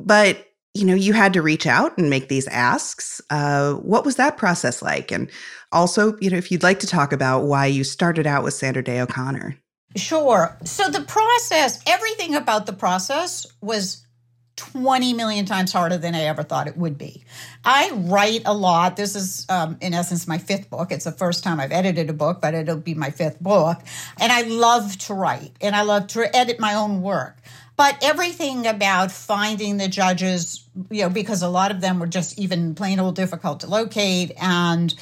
But 0.00 0.46
you 0.72 0.86
know, 0.86 0.94
you 0.94 1.12
had 1.12 1.34
to 1.34 1.42
reach 1.42 1.66
out 1.66 1.98
and 1.98 2.08
make 2.08 2.28
these 2.28 2.48
asks. 2.48 3.20
Uh, 3.28 3.74
what 3.74 4.06
was 4.06 4.16
that 4.16 4.38
process 4.38 4.80
like? 4.80 5.12
And 5.12 5.30
also, 5.72 6.16
you 6.22 6.30
know, 6.30 6.38
if 6.38 6.50
you'd 6.50 6.62
like 6.62 6.80
to 6.80 6.86
talk 6.86 7.12
about 7.12 7.44
why 7.44 7.66
you 7.66 7.84
started 7.84 8.26
out 8.26 8.44
with 8.44 8.54
Sandra 8.54 8.82
Day 8.82 8.98
O'Connor. 8.98 9.58
Sure. 9.96 10.56
So 10.64 10.88
the 10.88 11.02
process, 11.02 11.80
everything 11.86 12.34
about 12.34 12.66
the 12.66 12.72
process 12.72 13.46
was 13.60 14.04
20 14.56 15.14
million 15.14 15.46
times 15.46 15.72
harder 15.72 15.98
than 15.98 16.14
I 16.14 16.22
ever 16.22 16.42
thought 16.42 16.68
it 16.68 16.76
would 16.76 16.96
be. 16.96 17.24
I 17.64 17.90
write 17.92 18.42
a 18.44 18.54
lot. 18.54 18.96
This 18.96 19.16
is, 19.16 19.46
um, 19.48 19.76
in 19.80 19.94
essence, 19.94 20.28
my 20.28 20.38
fifth 20.38 20.70
book. 20.70 20.92
It's 20.92 21.04
the 21.04 21.12
first 21.12 21.42
time 21.42 21.58
I've 21.58 21.72
edited 21.72 22.08
a 22.08 22.12
book, 22.12 22.40
but 22.40 22.54
it'll 22.54 22.76
be 22.76 22.94
my 22.94 23.10
fifth 23.10 23.40
book. 23.40 23.80
And 24.20 24.32
I 24.32 24.42
love 24.42 24.96
to 24.98 25.14
write 25.14 25.52
and 25.60 25.74
I 25.74 25.82
love 25.82 26.06
to 26.08 26.36
edit 26.36 26.60
my 26.60 26.74
own 26.74 27.02
work. 27.02 27.36
But 27.76 27.98
everything 28.02 28.66
about 28.66 29.10
finding 29.10 29.78
the 29.78 29.88
judges, 29.88 30.64
you 30.90 31.02
know, 31.02 31.10
because 31.10 31.42
a 31.42 31.48
lot 31.48 31.72
of 31.72 31.80
them 31.80 31.98
were 31.98 32.06
just 32.06 32.38
even 32.38 32.76
plain 32.76 33.00
old 33.00 33.16
difficult 33.16 33.60
to 33.60 33.66
locate 33.66 34.30
and 34.40 34.94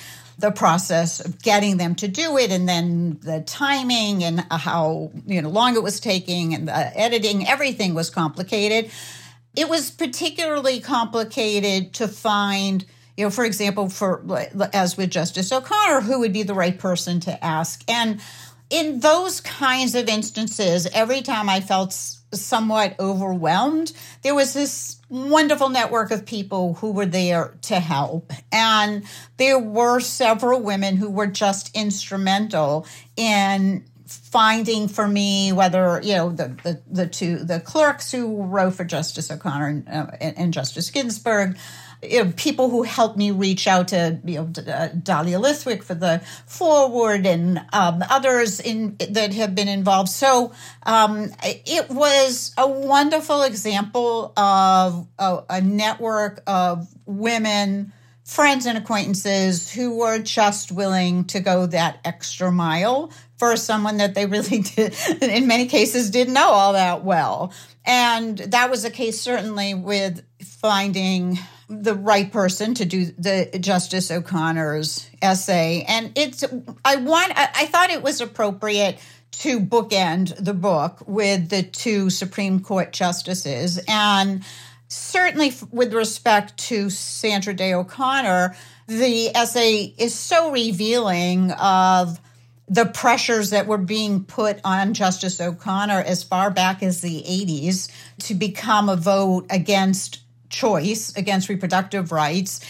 the 0.43 0.51
process 0.51 1.21
of 1.21 1.41
getting 1.41 1.77
them 1.77 1.95
to 1.95 2.09
do 2.09 2.37
it 2.37 2.51
and 2.51 2.69
then 2.69 3.17
the 3.23 3.41
timing 3.43 4.25
and 4.25 4.41
how 4.51 5.13
you 5.25 5.41
know 5.41 5.49
long 5.49 5.77
it 5.77 5.83
was 5.85 6.01
taking 6.01 6.53
and 6.53 6.67
the 6.67 6.99
editing 6.99 7.47
everything 7.47 7.95
was 7.95 8.11
complicated. 8.11 8.91
It 9.55 9.69
was 9.69 9.93
particularly 9.93 10.81
complicated 10.81 11.95
to 11.95 12.09
find 12.09 12.85
you 13.17 13.25
know 13.25 13.31
for 13.31 13.45
example 13.45 13.89
for 13.89 14.21
as 14.73 14.97
with 14.97 15.11
justice 15.11 15.53
o'connor 15.53 16.01
who 16.01 16.19
would 16.19 16.33
be 16.33 16.43
the 16.43 16.55
right 16.55 16.77
person 16.77 17.21
to 17.21 17.45
ask. 17.45 17.85
And 17.89 18.21
in 18.73 18.99
those 19.01 19.41
kinds 19.41 19.95
of 19.95 20.09
instances 20.09 20.87
every 20.93 21.23
time 21.23 21.49
i 21.49 21.61
felt 21.61 21.93
somewhat 21.93 22.99
overwhelmed 22.99 23.93
there 24.23 24.35
was 24.35 24.55
this 24.55 25.03
wonderful 25.13 25.69
network 25.69 26.11
of 26.11 26.25
people 26.25 26.73
who 26.75 26.91
were 26.91 27.05
there 27.05 27.55
to 27.61 27.79
help. 27.79 28.33
And 28.51 29.05
there 29.37 29.59
were 29.59 30.01
several 30.01 30.61
women 30.63 30.97
who 30.97 31.11
were 31.11 31.27
just 31.27 31.77
instrumental 31.77 32.87
in 33.15 33.85
finding 34.07 34.89
for 34.89 35.07
me 35.07 35.53
whether 35.53 36.01
you 36.03 36.15
know 36.15 36.31
the 36.31 36.49
the, 36.65 36.83
the 36.91 37.07
two 37.07 37.39
the 37.39 37.61
clerks 37.61 38.13
who 38.13 38.43
wrote 38.43 38.75
for 38.75 38.85
Justice 38.85 39.31
O'Connor 39.31 39.67
and, 39.67 39.89
uh, 39.89 40.07
and, 40.21 40.53
Justice 40.53 40.91
Ginsburg 40.91 41.57
you 42.03 42.25
know, 42.25 42.33
people 42.37 42.69
who 42.69 42.83
helped 42.83 43.17
me 43.17 43.31
reach 43.31 43.67
out 43.67 43.89
to 43.89 44.19
you 44.25 44.35
know 44.35 44.73
uh, 44.73 44.89
Dahlia 44.89 45.39
Lithwick 45.39 45.83
for 45.83 45.95
the 45.95 46.21
foreword 46.47 47.27
and 47.27 47.59
um, 47.73 48.03
others 48.11 48.59
in 48.61 48.97
that 49.11 49.33
have 49.35 49.55
been 49.55 49.69
involved. 49.69 50.09
So 50.09 50.53
um, 50.85 51.31
it 51.43 51.91
was 51.91 52.53
a 52.59 52.67
wonderful 52.67 53.43
example 53.43 54.33
of 54.37 55.07
a, 55.19 55.45
a 55.49 55.61
network 55.61 56.43
of 56.47 56.89
women 57.07 57.93
friends 58.25 58.67
and 58.67 58.79
acquaintances 58.79 59.71
who 59.73 59.97
were 59.99 60.19
just 60.19 60.71
willing 60.73 61.25
to 61.25 61.41
go 61.41 61.67
that 61.67 61.99
extra 62.05 62.53
mile 62.53 63.13
for 63.37 63.57
someone 63.57 63.97
that 63.97 64.15
they 64.15 64.27
really 64.27 64.59
did, 64.77 64.95
in 65.21 65.47
many 65.47 65.67
cases, 65.67 66.11
didn't 66.11 66.35
know 66.35 66.49
all 66.49 66.73
that 66.75 67.05
well. 67.05 67.53
And 67.85 68.39
that 68.39 68.71
was 68.71 68.85
the 68.85 68.91
case 68.91 69.21
certainly 69.21 69.75
with 69.75 70.23
finding 70.41 71.39
the 71.69 71.95
right 71.95 72.31
person 72.31 72.75
to 72.75 72.85
do 72.85 73.07
the 73.07 73.59
Justice 73.59 74.11
O'Connor's 74.11 75.09
essay. 75.21 75.85
And 75.89 76.13
it's, 76.17 76.45
I 76.85 76.97
want, 76.97 77.33
I 77.35 77.67
thought 77.67 77.91
it 77.91 78.03
was 78.03 78.21
appropriate 78.21 78.99
to 79.33 79.59
bookend 79.59 80.37
the 80.45 80.55
book 80.55 81.03
with 81.07 81.49
the 81.49 81.63
two 81.63 82.11
Supreme 82.11 82.61
Court 82.61 82.93
justices. 82.93 83.83
And 83.89 84.45
certainly 84.93 85.55
with 85.71 85.95
respect 85.95 86.57
to 86.59 86.91
Sandra 86.91 87.55
Day 87.55 87.73
O'Connor, 87.73 88.55
the 88.87 89.35
essay 89.35 89.95
is 89.97 90.15
so 90.15 90.51
revealing 90.51 91.51
of 91.53 92.21
the 92.69 92.85
pressures 92.87 93.51
that 93.51 93.67
were 93.67 93.79
being 93.79 94.25
put 94.25 94.61
on 94.65 94.93
Justice 94.93 95.41
O'Connor 95.41 96.01
as 96.01 96.23
far 96.23 96.51
back 96.51 96.83
as 96.83 97.01
the 97.01 97.23
80s 97.23 97.91
to 98.21 98.35
become 98.35 98.89
a 98.89 98.97
vote 98.97 99.47
against 99.51 100.21
choice 100.53 101.13
against 101.17 101.49
reproductive 101.49 102.13
rights. 102.13 102.61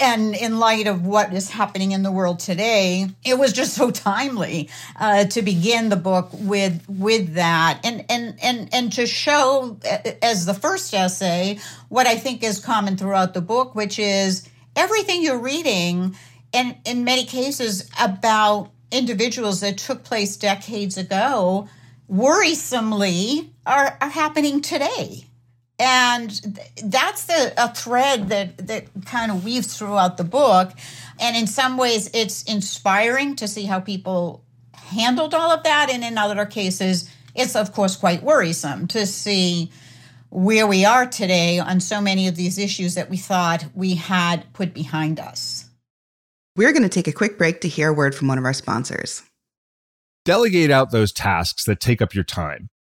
And 0.00 0.36
in 0.36 0.60
light 0.60 0.86
of 0.86 1.04
what 1.04 1.34
is 1.34 1.50
happening 1.50 1.90
in 1.90 2.04
the 2.04 2.12
world 2.12 2.38
today 2.38 3.08
it 3.24 3.38
was 3.38 3.52
just 3.52 3.74
so 3.80 3.90
timely 3.90 4.70
uh, 4.98 5.24
to 5.24 5.42
begin 5.42 5.88
the 5.88 5.96
book 5.96 6.28
with 6.32 6.84
with 6.88 7.34
that. 7.34 7.80
And 7.82 8.04
and 8.08 8.38
and 8.40 8.68
and 8.72 8.92
to 8.92 9.06
show 9.06 9.78
as 10.22 10.46
the 10.46 10.54
first 10.54 10.92
essay 10.94 11.58
what 11.88 12.06
i 12.06 12.16
think 12.16 12.42
is 12.42 12.58
common 12.58 12.96
throughout 12.96 13.34
the 13.34 13.40
book 13.40 13.74
which 13.74 13.98
is 13.98 14.48
everything 14.76 15.22
you're 15.22 15.38
reading 15.38 16.16
and 16.52 16.76
in 16.84 17.04
many 17.04 17.24
cases 17.24 17.90
about 18.00 18.70
individuals 18.90 19.60
that 19.60 19.78
took 19.78 20.02
place 20.04 20.36
decades 20.36 20.96
ago 20.96 21.68
worrisomely 22.10 23.50
are, 23.66 23.96
are 24.00 24.08
happening 24.08 24.60
today 24.60 25.24
and 25.80 26.30
that's 26.84 27.24
the 27.24 27.54
a 27.56 27.74
thread 27.74 28.28
that 28.28 28.68
that 28.68 28.84
kind 29.06 29.32
of 29.32 29.44
weaves 29.44 29.76
throughout 29.78 30.18
the 30.18 30.24
book. 30.24 30.72
And 31.18 31.36
in 31.36 31.46
some 31.46 31.78
ways 31.78 32.10
it's 32.12 32.42
inspiring 32.42 33.34
to 33.36 33.48
see 33.48 33.64
how 33.64 33.80
people 33.80 34.44
handled 34.74 35.32
all 35.32 35.50
of 35.50 35.62
that. 35.62 35.88
And 35.90 36.04
in 36.04 36.18
other 36.18 36.44
cases 36.44 37.10
it's 37.34 37.56
of 37.56 37.72
course 37.72 37.96
quite 37.96 38.22
worrisome 38.22 38.88
to 38.88 39.06
see 39.06 39.72
where 40.28 40.66
we 40.66 40.84
are 40.84 41.06
today 41.06 41.58
on 41.58 41.80
so 41.80 42.00
many 42.00 42.28
of 42.28 42.36
these 42.36 42.58
issues 42.58 42.94
that 42.94 43.08
we 43.08 43.16
thought 43.16 43.64
we 43.74 43.94
had 43.94 44.52
put 44.52 44.74
behind 44.74 45.18
us. 45.18 45.64
We're 46.56 46.72
going 46.72 46.82
to 46.82 46.88
take 46.90 47.08
a 47.08 47.12
quick 47.12 47.38
break 47.38 47.62
to 47.62 47.68
hear 47.68 47.88
a 47.88 47.92
word 47.92 48.14
from 48.14 48.28
one 48.28 48.38
of 48.38 48.44
our 48.44 48.52
sponsors. 48.52 49.22
Delegate 50.24 50.70
out 50.70 50.90
those 50.90 51.10
tasks 51.10 51.64
that 51.64 51.80
take 51.80 52.02
up 52.02 52.14
your 52.14 52.24
time 52.24 52.68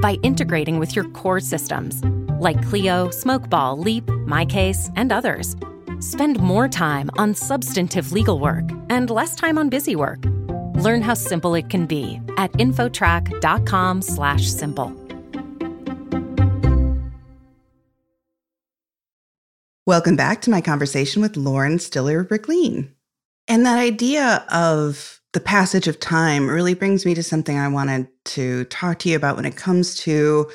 by 0.00 0.14
integrating 0.22 0.78
with 0.78 0.96
your 0.96 1.04
core 1.10 1.40
systems 1.40 2.02
like 2.40 2.62
Clio, 2.68 3.08
Smokeball, 3.08 3.82
Leap, 3.82 4.04
MyCase, 4.06 4.92
and 4.96 5.12
others. 5.12 5.56
Spend 6.00 6.40
more 6.40 6.68
time 6.68 7.10
on 7.16 7.34
substantive 7.34 8.12
legal 8.12 8.38
work 8.40 8.64
and 8.90 9.08
less 9.08 9.34
time 9.36 9.56
on 9.58 9.68
busy 9.68 9.94
work. 9.96 10.24
Learn 10.74 11.02
how 11.02 11.14
simple 11.14 11.54
it 11.54 11.70
can 11.70 11.86
be 11.86 12.20
at 12.36 12.50
infotrack.com/simple. 12.52 14.92
Welcome 19.84 20.14
back 20.16 20.40
to 20.42 20.50
my 20.50 20.60
conversation 20.60 21.22
with 21.22 21.36
Lauren 21.36 21.78
Stiller 21.78 22.24
Rikleen. 22.24 22.90
And 23.48 23.66
that 23.66 23.78
idea 23.78 24.44
of 24.48 25.20
the 25.32 25.40
passage 25.40 25.88
of 25.88 25.98
time 25.98 26.48
really 26.48 26.74
brings 26.74 27.06
me 27.06 27.14
to 27.14 27.22
something 27.22 27.58
I 27.58 27.68
wanted 27.68 28.06
to 28.26 28.64
talk 28.66 28.98
to 29.00 29.08
you 29.08 29.16
about 29.16 29.36
when 29.36 29.46
it 29.46 29.56
comes 29.56 29.94
to. 30.00 30.50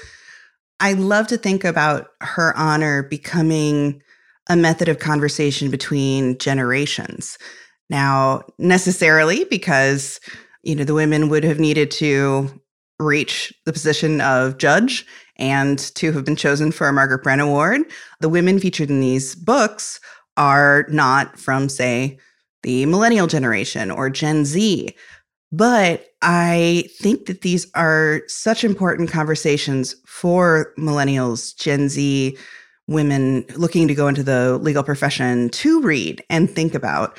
I 0.79 0.93
love 0.93 1.27
to 1.27 1.37
think 1.37 1.63
about 1.63 2.09
her 2.21 2.55
honor 2.55 3.03
becoming 3.03 4.01
a 4.47 4.55
method 4.55 4.87
of 4.87 4.99
conversation 4.99 5.71
between 5.71 6.37
generations. 6.37 7.37
Now, 7.89 8.43
necessarily 8.59 9.45
because, 9.45 10.19
you 10.61 10.75
know, 10.75 10.83
the 10.83 10.93
women 10.93 11.29
would 11.29 11.43
have 11.43 11.59
needed 11.59 11.89
to 11.91 12.49
reach 12.99 13.53
the 13.65 13.73
position 13.73 14.21
of 14.21 14.57
judge 14.57 15.05
and 15.37 15.79
to 15.95 16.11
have 16.11 16.25
been 16.25 16.35
chosen 16.35 16.71
for 16.71 16.87
a 16.87 16.93
Margaret 16.93 17.23
Brent 17.23 17.41
Award. 17.41 17.81
The 18.19 18.29
women 18.29 18.59
featured 18.59 18.89
in 18.89 18.99
these 18.99 19.35
books 19.35 19.99
are 20.35 20.85
not 20.89 21.39
from, 21.39 21.69
say, 21.69 22.19
the 22.63 22.85
millennial 22.85 23.27
generation 23.27 23.91
or 23.91 24.09
Gen 24.09 24.45
Z. 24.45 24.95
But 25.51 26.07
I 26.21 26.89
think 26.99 27.25
that 27.27 27.41
these 27.41 27.67
are 27.73 28.21
such 28.27 28.63
important 28.63 29.09
conversations 29.09 29.95
for 30.05 30.73
millennials, 30.77 31.55
Gen 31.57 31.87
Z, 31.89 32.37
women 32.87 33.45
looking 33.55 33.87
to 33.87 33.95
go 33.95 34.07
into 34.07 34.23
the 34.23 34.57
legal 34.57 34.83
profession 34.83 35.49
to 35.49 35.81
read 35.81 36.23
and 36.29 36.49
think 36.49 36.73
about. 36.73 37.17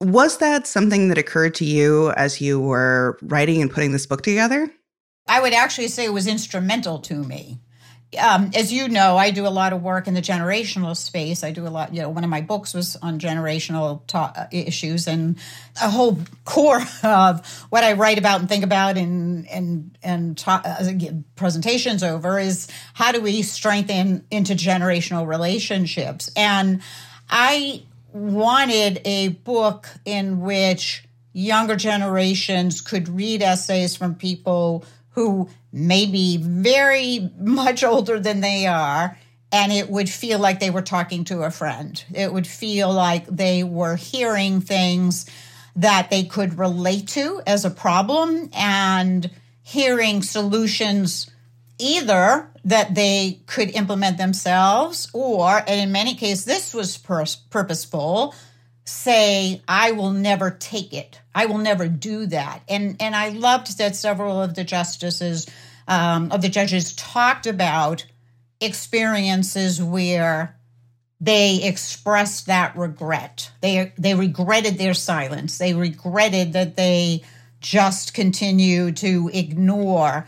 Was 0.00 0.38
that 0.38 0.66
something 0.66 1.08
that 1.08 1.18
occurred 1.18 1.54
to 1.56 1.64
you 1.64 2.10
as 2.12 2.40
you 2.40 2.60
were 2.60 3.18
writing 3.22 3.62
and 3.62 3.70
putting 3.70 3.92
this 3.92 4.06
book 4.06 4.22
together? 4.22 4.70
I 5.26 5.40
would 5.40 5.54
actually 5.54 5.88
say 5.88 6.04
it 6.04 6.12
was 6.12 6.26
instrumental 6.26 6.98
to 7.00 7.22
me. 7.22 7.60
Um, 8.16 8.50
as 8.54 8.72
you 8.72 8.88
know, 8.88 9.16
I 9.16 9.30
do 9.30 9.46
a 9.46 9.48
lot 9.48 9.72
of 9.72 9.82
work 9.82 10.06
in 10.06 10.14
the 10.14 10.22
generational 10.22 10.96
space. 10.96 11.44
I 11.44 11.50
do 11.50 11.66
a 11.66 11.68
lot, 11.68 11.94
you 11.94 12.02
know, 12.02 12.08
one 12.08 12.24
of 12.24 12.30
my 12.30 12.40
books 12.40 12.74
was 12.74 12.96
on 12.96 13.18
generational 13.18 14.02
ta- 14.06 14.32
uh, 14.36 14.46
issues, 14.50 15.06
and 15.06 15.36
a 15.82 15.90
whole 15.90 16.18
core 16.44 16.82
of 17.02 17.46
what 17.70 17.84
I 17.84 17.94
write 17.94 18.18
about 18.18 18.40
and 18.40 18.48
think 18.48 18.64
about 18.64 18.96
and 18.96 19.48
and 19.48 19.96
and 20.02 20.36
ta- 20.36 20.62
uh, 20.64 20.84
presentations 21.36 22.02
over 22.02 22.38
is 22.38 22.68
how 22.94 23.12
do 23.12 23.20
we 23.20 23.42
strengthen 23.42 24.20
intergenerational 24.30 25.26
relationships. 25.26 26.30
And 26.36 26.82
I 27.30 27.82
wanted 28.12 29.00
a 29.04 29.28
book 29.28 29.88
in 30.04 30.40
which 30.40 31.04
younger 31.32 31.76
generations 31.76 32.80
could 32.80 33.08
read 33.08 33.42
essays 33.42 33.96
from 33.96 34.14
people 34.14 34.84
who 35.14 35.48
may 35.72 36.06
be 36.06 36.36
very 36.36 37.30
much 37.38 37.82
older 37.84 38.20
than 38.20 38.40
they 38.40 38.66
are, 38.66 39.18
and 39.52 39.72
it 39.72 39.88
would 39.88 40.08
feel 40.08 40.38
like 40.38 40.60
they 40.60 40.70
were 40.70 40.82
talking 40.82 41.24
to 41.24 41.42
a 41.42 41.50
friend. 41.50 42.04
It 42.12 42.32
would 42.32 42.46
feel 42.46 42.92
like 42.92 43.26
they 43.26 43.62
were 43.62 43.96
hearing 43.96 44.60
things 44.60 45.26
that 45.76 46.10
they 46.10 46.24
could 46.24 46.58
relate 46.58 47.08
to 47.08 47.40
as 47.46 47.64
a 47.64 47.70
problem 47.70 48.50
and 48.52 49.30
hearing 49.62 50.22
solutions 50.22 51.30
either 51.78 52.48
that 52.64 52.94
they 52.94 53.40
could 53.46 53.70
implement 53.70 54.16
themselves 54.16 55.08
or 55.12 55.58
and 55.66 55.80
in 55.80 55.90
many 55.90 56.14
cases 56.14 56.44
this 56.44 56.72
was 56.72 56.96
pur- 56.96 57.24
purposeful 57.50 58.32
say 58.84 59.62
i 59.66 59.92
will 59.92 60.10
never 60.10 60.50
take 60.50 60.92
it. 60.92 61.20
I 61.34 61.46
will 61.46 61.58
never 61.58 61.88
do 61.88 62.26
that. 62.26 62.62
And 62.68 62.96
and 63.00 63.16
i 63.16 63.30
loved 63.30 63.78
that 63.78 63.96
several 63.96 64.40
of 64.40 64.54
the 64.54 64.64
justices 64.64 65.46
um, 65.86 66.32
of 66.32 66.42
the 66.42 66.48
judges 66.48 66.94
talked 66.94 67.46
about 67.46 68.06
experiences 68.60 69.82
where 69.82 70.56
they 71.20 71.62
expressed 71.62 72.46
that 72.46 72.76
regret. 72.76 73.50
They 73.60 73.92
they 73.96 74.14
regretted 74.14 74.78
their 74.78 74.94
silence. 74.94 75.58
They 75.58 75.72
regretted 75.74 76.52
that 76.52 76.76
they 76.76 77.22
just 77.60 78.12
continued 78.12 78.98
to 78.98 79.30
ignore 79.32 80.26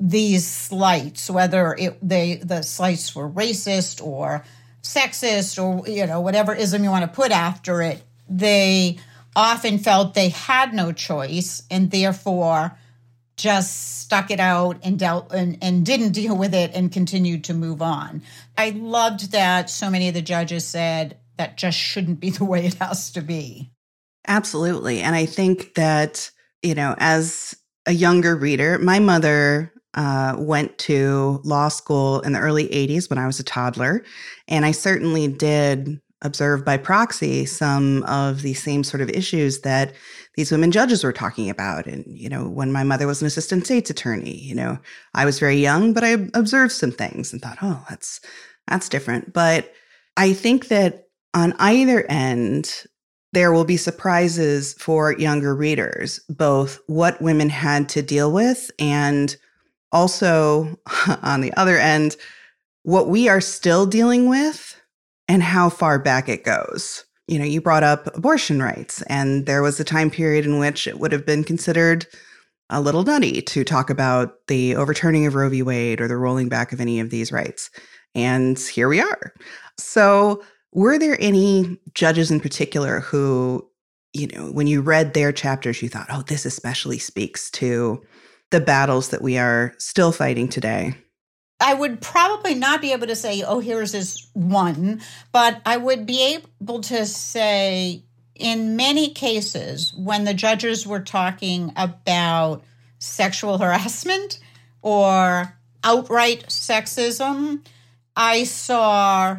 these 0.00 0.46
slights 0.46 1.28
whether 1.28 1.74
it 1.74 1.98
they 2.00 2.36
the 2.36 2.62
slights 2.62 3.16
were 3.16 3.28
racist 3.28 4.00
or 4.00 4.44
sexist 4.88 5.62
or 5.62 5.86
you 5.88 6.06
know 6.06 6.20
whatever 6.20 6.54
ism 6.54 6.82
you 6.82 6.90
want 6.90 7.04
to 7.04 7.14
put 7.14 7.30
after 7.30 7.82
it 7.82 8.02
they 8.28 8.98
often 9.36 9.78
felt 9.78 10.14
they 10.14 10.30
had 10.30 10.72
no 10.72 10.92
choice 10.92 11.62
and 11.70 11.90
therefore 11.90 12.76
just 13.36 14.00
stuck 14.00 14.30
it 14.30 14.40
out 14.40 14.78
and 14.82 14.98
dealt 14.98 15.32
and, 15.32 15.56
and 15.62 15.86
didn't 15.86 16.12
deal 16.12 16.36
with 16.36 16.52
it 16.52 16.72
and 16.74 16.90
continued 16.90 17.44
to 17.44 17.54
move 17.54 17.80
on. 17.80 18.20
I 18.56 18.70
loved 18.70 19.30
that 19.30 19.70
so 19.70 19.90
many 19.90 20.08
of 20.08 20.14
the 20.14 20.22
judges 20.22 20.64
said 20.64 21.18
that 21.36 21.56
just 21.56 21.78
shouldn't 21.78 22.18
be 22.18 22.30
the 22.38 22.44
way 22.44 22.66
it 22.66 22.74
has 22.74 23.12
to 23.12 23.22
be. 23.22 23.70
Absolutely. 24.26 25.00
And 25.00 25.14
i 25.14 25.24
think 25.24 25.74
that 25.74 26.30
you 26.62 26.74
know 26.74 26.94
as 26.98 27.56
a 27.86 27.92
younger 27.92 28.36
reader 28.36 28.78
my 28.78 28.98
mother 28.98 29.72
uh, 29.98 30.36
went 30.38 30.78
to 30.78 31.40
law 31.42 31.66
school 31.66 32.20
in 32.20 32.32
the 32.32 32.38
early 32.38 32.68
80s 32.68 33.10
when 33.10 33.18
I 33.18 33.26
was 33.26 33.40
a 33.40 33.44
toddler. 33.44 34.04
And 34.46 34.64
I 34.64 34.70
certainly 34.70 35.26
did 35.26 36.00
observe 36.22 36.64
by 36.64 36.76
proxy 36.76 37.44
some 37.44 38.04
of 38.04 38.42
the 38.42 38.54
same 38.54 38.84
sort 38.84 39.00
of 39.00 39.10
issues 39.10 39.62
that 39.62 39.92
these 40.36 40.52
women 40.52 40.70
judges 40.70 41.02
were 41.02 41.12
talking 41.12 41.50
about. 41.50 41.86
And, 41.86 42.04
you 42.06 42.28
know, 42.28 42.48
when 42.48 42.70
my 42.70 42.84
mother 42.84 43.08
was 43.08 43.20
an 43.20 43.26
assistant 43.26 43.64
state's 43.64 43.90
attorney, 43.90 44.38
you 44.38 44.54
know, 44.54 44.78
I 45.14 45.24
was 45.24 45.40
very 45.40 45.56
young, 45.56 45.92
but 45.92 46.04
I 46.04 46.28
observed 46.34 46.72
some 46.72 46.92
things 46.92 47.32
and 47.32 47.42
thought, 47.42 47.58
oh, 47.60 47.84
that's 47.88 48.20
that's 48.68 48.88
different. 48.88 49.32
But 49.32 49.72
I 50.16 50.32
think 50.32 50.68
that 50.68 51.08
on 51.34 51.54
either 51.58 52.04
end, 52.08 52.84
there 53.32 53.52
will 53.52 53.64
be 53.64 53.76
surprises 53.76 54.74
for 54.74 55.12
younger 55.18 55.56
readers, 55.56 56.20
both 56.28 56.78
what 56.86 57.20
women 57.20 57.48
had 57.48 57.88
to 57.90 58.02
deal 58.02 58.32
with 58.32 58.70
and 58.78 59.36
also, 59.92 60.78
on 61.22 61.40
the 61.40 61.52
other 61.54 61.78
end, 61.78 62.16
what 62.82 63.08
we 63.08 63.28
are 63.28 63.40
still 63.40 63.86
dealing 63.86 64.28
with 64.28 64.80
and 65.28 65.42
how 65.42 65.68
far 65.68 65.98
back 65.98 66.28
it 66.28 66.44
goes. 66.44 67.04
You 67.26 67.38
know, 67.38 67.44
you 67.44 67.60
brought 67.60 67.84
up 67.84 68.14
abortion 68.16 68.62
rights, 68.62 69.02
and 69.02 69.44
there 69.44 69.62
was 69.62 69.78
a 69.78 69.84
time 69.84 70.10
period 70.10 70.46
in 70.46 70.58
which 70.58 70.86
it 70.86 70.98
would 70.98 71.12
have 71.12 71.26
been 71.26 71.44
considered 71.44 72.06
a 72.70 72.80
little 72.80 73.02
nutty 73.02 73.42
to 73.42 73.64
talk 73.64 73.90
about 73.90 74.46
the 74.46 74.74
overturning 74.76 75.26
of 75.26 75.34
Roe 75.34 75.48
v. 75.48 75.62
Wade 75.62 76.00
or 76.00 76.08
the 76.08 76.16
rolling 76.16 76.48
back 76.48 76.72
of 76.72 76.80
any 76.80 77.00
of 77.00 77.10
these 77.10 77.32
rights. 77.32 77.70
And 78.14 78.58
here 78.58 78.88
we 78.88 79.00
are. 79.00 79.32
So, 79.78 80.42
were 80.72 80.98
there 80.98 81.16
any 81.20 81.78
judges 81.94 82.30
in 82.30 82.40
particular 82.40 83.00
who, 83.00 83.66
you 84.12 84.26
know, 84.28 84.50
when 84.52 84.66
you 84.66 84.80
read 84.80 85.14
their 85.14 85.32
chapters, 85.32 85.82
you 85.82 85.88
thought, 85.88 86.08
oh, 86.10 86.22
this 86.22 86.44
especially 86.44 86.98
speaks 86.98 87.50
to 87.52 88.02
the 88.50 88.60
battles 88.60 89.08
that 89.08 89.22
we 89.22 89.38
are 89.38 89.74
still 89.78 90.12
fighting 90.12 90.48
today? 90.48 90.94
I 91.60 91.74
would 91.74 92.00
probably 92.00 92.54
not 92.54 92.80
be 92.80 92.92
able 92.92 93.08
to 93.08 93.16
say, 93.16 93.42
oh, 93.42 93.58
here's 93.58 93.92
this 93.92 94.30
one, 94.34 95.00
but 95.32 95.60
I 95.66 95.76
would 95.76 96.06
be 96.06 96.38
able 96.60 96.80
to 96.82 97.04
say, 97.04 98.04
in 98.34 98.76
many 98.76 99.10
cases, 99.10 99.92
when 99.94 100.24
the 100.24 100.34
judges 100.34 100.86
were 100.86 101.00
talking 101.00 101.72
about 101.76 102.62
sexual 102.98 103.58
harassment 103.58 104.38
or 104.82 105.52
outright 105.82 106.46
sexism, 106.48 107.66
I 108.16 108.44
saw 108.44 109.38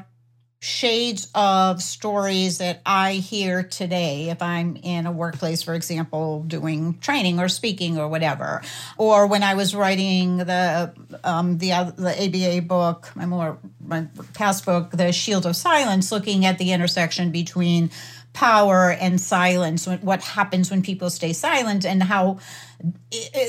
shades 0.61 1.31
of 1.33 1.81
stories 1.81 2.57
that 2.57 2.81
I 2.85 3.13
hear 3.13 3.63
today. 3.63 4.29
If 4.29 4.41
I'm 4.41 4.75
in 4.75 5.05
a 5.05 5.11
workplace, 5.11 5.63
for 5.63 5.73
example, 5.73 6.43
doing 6.43 6.97
training 6.99 7.39
or 7.39 7.47
speaking 7.47 7.97
or 7.97 8.09
whatever, 8.09 8.61
or 8.97 9.27
when 9.27 9.41
I 9.41 9.53
was 9.53 9.73
writing 9.73 10.37
the 10.37 10.93
um, 11.23 11.57
the 11.59 11.69
the 11.97 12.55
ABA 12.57 12.67
book, 12.67 13.09
my 13.15 13.25
more 13.25 13.57
my 13.79 14.07
past 14.33 14.65
book, 14.65 14.91
The 14.91 15.11
Shield 15.13 15.45
of 15.45 15.55
Silence, 15.55 16.11
looking 16.11 16.45
at 16.45 16.57
the 16.57 16.73
intersection 16.73 17.31
between 17.31 17.89
power 18.33 18.91
and 18.91 19.19
silence, 19.19 19.87
what 19.87 20.21
happens 20.21 20.69
when 20.69 20.81
people 20.81 21.09
stay 21.09 21.33
silent, 21.33 21.85
and 21.85 22.03
how 22.03 22.39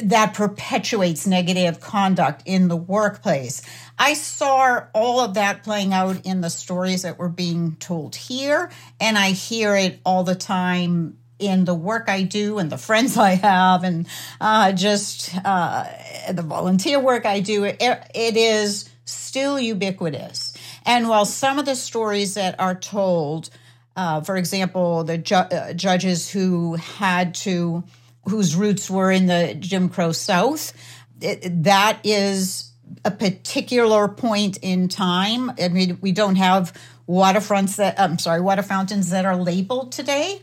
that 0.03 0.35
perpetuates 0.35 1.27
negative 1.27 1.81
conduct 1.81 2.43
in 2.47 2.69
the 2.69 2.77
workplace. 2.77 3.62
I 3.99 4.14
saw 4.14 4.85
all 4.95 5.21
of 5.21 5.35
that 5.35 5.62
playing 5.62 5.93
out 5.93 6.25
in 6.25 6.40
the 6.40 6.51
stories 6.51 7.03
that 7.03 7.19
were 7.19 7.29
being 7.29 7.77
told 7.77 8.16
here, 8.16 8.71
and 8.99 9.19
I 9.19 9.31
hear 9.31 9.77
it 9.77 10.01
all 10.05 10.25
the 10.25 10.35
time 10.35 11.19
in 11.38 11.64
the 11.64 11.75
work 11.75 12.09
I 12.09 12.23
do 12.23 12.59
and 12.59 12.71
the 12.71 12.79
friends 12.79 13.16
I 13.16 13.31
have, 13.31 13.85
and 13.85 14.07
uh, 14.40 14.73
just 14.73 15.35
uh, 15.45 15.87
the 16.33 16.43
volunteer 16.43 17.01
work 17.01 17.27
I 17.27 17.40
do. 17.40 17.64
It, 17.64 17.79
it 17.81 18.37
is 18.37 18.88
still 19.05 19.59
ubiquitous. 19.59 20.57
And 20.85 21.09
while 21.09 21.25
some 21.25 21.59
of 21.59 21.66
the 21.66 21.77
stories 21.77 22.35
that 22.35 22.59
are 22.59 22.75
told 22.75 23.51
Uh, 24.00 24.22
for 24.22 24.38
example, 24.38 25.04
the 25.04 25.18
ju- 25.18 25.34
uh, 25.34 25.74
judges 25.74 26.30
who 26.30 26.74
had 26.76 27.34
to, 27.34 27.84
whose 28.26 28.56
roots 28.56 28.88
were 28.88 29.10
in 29.10 29.26
the 29.26 29.54
Jim 29.60 29.90
Crow 29.90 30.12
South, 30.12 30.72
it, 31.20 31.64
that 31.64 32.00
is 32.02 32.72
a 33.04 33.10
particular 33.10 34.08
point 34.08 34.56
in 34.62 34.88
time. 34.88 35.52
I 35.60 35.68
mean, 35.68 35.98
we 36.00 36.12
don't 36.12 36.36
have 36.36 36.72
waterfronts 37.06 37.76
that, 37.76 38.00
I'm 38.00 38.18
sorry, 38.18 38.40
water 38.40 38.62
fountains 38.62 39.10
that 39.10 39.26
are 39.26 39.36
labeled 39.36 39.92
today. 39.92 40.40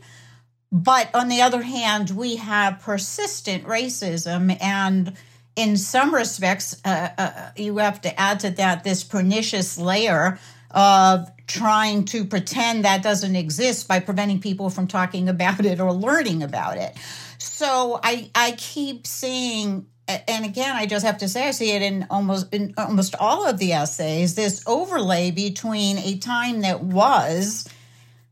But 0.71 1.09
on 1.15 1.27
the 1.27 1.41
other 1.41 1.63
hand, 1.63 2.11
we 2.11 2.35
have 2.35 2.81
persistent 2.81 3.63
racism. 3.63 4.55
And 4.61 5.13
in 5.55 5.77
some 5.77 6.13
respects, 6.13 6.79
uh, 6.85 7.09
uh, 7.17 7.49
you 7.55 7.77
have 7.77 8.01
to 8.01 8.19
add 8.19 8.39
to 8.41 8.51
that 8.51 8.83
this 8.83 9.03
pernicious 9.03 9.79
layer 9.79 10.37
of 10.69 11.31
trying 11.47 12.05
to 12.05 12.25
pretend 12.25 12.85
that 12.85 13.01
doesn't 13.01 13.35
exist 13.35 13.87
by 13.87 13.99
preventing 13.99 14.39
people 14.39 14.69
from 14.69 14.87
talking 14.87 15.29
about 15.37 15.65
it 15.65 15.79
or 15.79 15.91
learning 15.91 16.43
about 16.43 16.77
it. 16.77 16.95
So 17.39 17.99
I, 18.03 18.29
I 18.35 18.51
keep 18.57 19.07
seeing 19.07 19.87
and 20.07 20.45
again, 20.45 20.73
I 20.75 20.85
just 20.85 21.05
have 21.05 21.17
to 21.17 21.27
say, 21.27 21.49
I 21.49 21.51
see 21.51 21.71
it 21.71 21.81
in 21.81 22.07
almost 22.09 22.53
in 22.53 22.73
almost 22.77 23.13
all 23.19 23.45
of 23.45 23.57
the 23.57 23.73
essays. 23.73 24.35
This 24.35 24.63
overlay 24.65 25.31
between 25.31 25.97
a 25.97 26.17
time 26.17 26.61
that 26.61 26.81
was, 26.81 27.67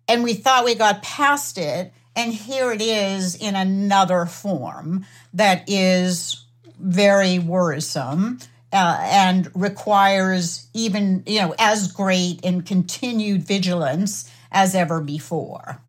and 0.08 0.24
we 0.24 0.36
thought 0.36 0.64
we 0.64 0.76
got 0.76 1.04
past 1.04 1.58
it, 1.58 1.92
and 2.16 2.34
here 2.34 2.72
it 2.72 2.82
is 2.82 3.36
in 3.36 3.56
another 3.56 4.26
form 4.26 5.06
that 5.34 5.66
is 5.68 6.46
very 6.80 7.40
worrisome 7.40 8.40
uh, 8.76 9.00
and 9.02 9.50
requires 9.56 10.68
even 10.74 11.24
you 11.26 11.40
know 11.40 11.56
as 11.58 11.92
great 11.92 12.40
and 12.44 12.66
continued 12.66 13.42
vigilance 13.42 14.30
as 14.52 14.76
ever 14.76 15.02
before. 15.02 15.82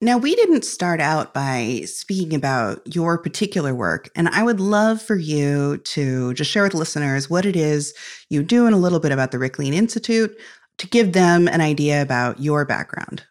Now, 0.00 0.18
we 0.18 0.34
didn't 0.34 0.64
start 0.64 1.00
out 1.00 1.32
by 1.32 1.82
speaking 1.86 2.34
about 2.34 2.94
your 2.94 3.16
particular 3.16 3.74
work, 3.74 4.10
and 4.16 4.28
I 4.28 4.42
would 4.42 4.60
love 4.60 5.00
for 5.00 5.16
you 5.16 5.78
to 5.78 6.34
just 6.34 6.50
share 6.50 6.64
with 6.64 6.74
listeners 6.74 7.30
what 7.30 7.46
it 7.46 7.56
is 7.56 7.94
you 8.28 8.42
do 8.42 8.66
and 8.66 8.74
a 8.74 8.78
little 8.78 9.00
bit 9.00 9.12
about 9.12 9.30
the 9.30 9.38
Rikleen 9.38 9.72
Institute 9.72 10.36
to 10.78 10.88
give 10.88 11.12
them 11.12 11.48
an 11.48 11.60
idea 11.60 12.02
about 12.02 12.40
your 12.40 12.64
background. 12.64 13.24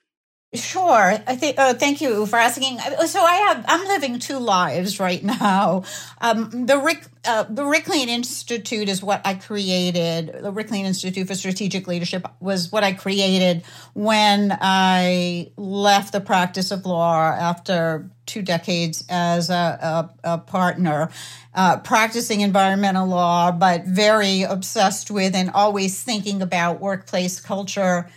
Sure. 0.53 1.17
I 1.25 1.35
think. 1.35 1.57
Uh, 1.57 1.73
thank 1.73 1.99
you 1.99 2.27
for 2.27 2.37
asking. 2.37 2.77
So 3.07 3.21
I 3.21 3.35
have. 3.35 3.65
I'm 3.67 3.87
living 3.87 4.19
two 4.19 4.37
lives 4.37 4.99
right 4.99 5.23
now. 5.41 5.83
Um, 6.21 6.67
the 6.67 6.77
Rick. 6.77 7.05
Uh, 7.25 7.43
the 7.43 7.63
Rikleen 7.63 8.07
Institute 8.07 8.89
is 8.89 9.01
what 9.01 9.21
I 9.25 9.35
created. 9.35 10.27
The 10.27 10.51
Rikleen 10.51 10.83
Institute 10.83 11.25
for 11.25 11.35
Strategic 11.35 11.87
Leadership 11.87 12.27
was 12.41 12.71
what 12.71 12.83
I 12.83 12.91
created 12.91 13.63
when 13.93 14.55
I 14.59 15.51
left 15.55 16.11
the 16.11 16.19
practice 16.19 16.69
of 16.69 16.85
law 16.85 17.17
after 17.21 18.09
two 18.25 18.41
decades 18.41 19.05
as 19.09 19.49
a, 19.49 20.09
a, 20.23 20.33
a 20.33 20.37
partner, 20.37 21.09
uh, 21.55 21.77
practicing 21.77 22.41
environmental 22.41 23.07
law, 23.07 23.51
but 23.53 23.85
very 23.85 24.41
obsessed 24.43 25.09
with 25.09 25.33
and 25.33 25.49
always 25.51 26.03
thinking 26.03 26.41
about 26.41 26.81
workplace 26.81 27.39
culture 27.39 28.09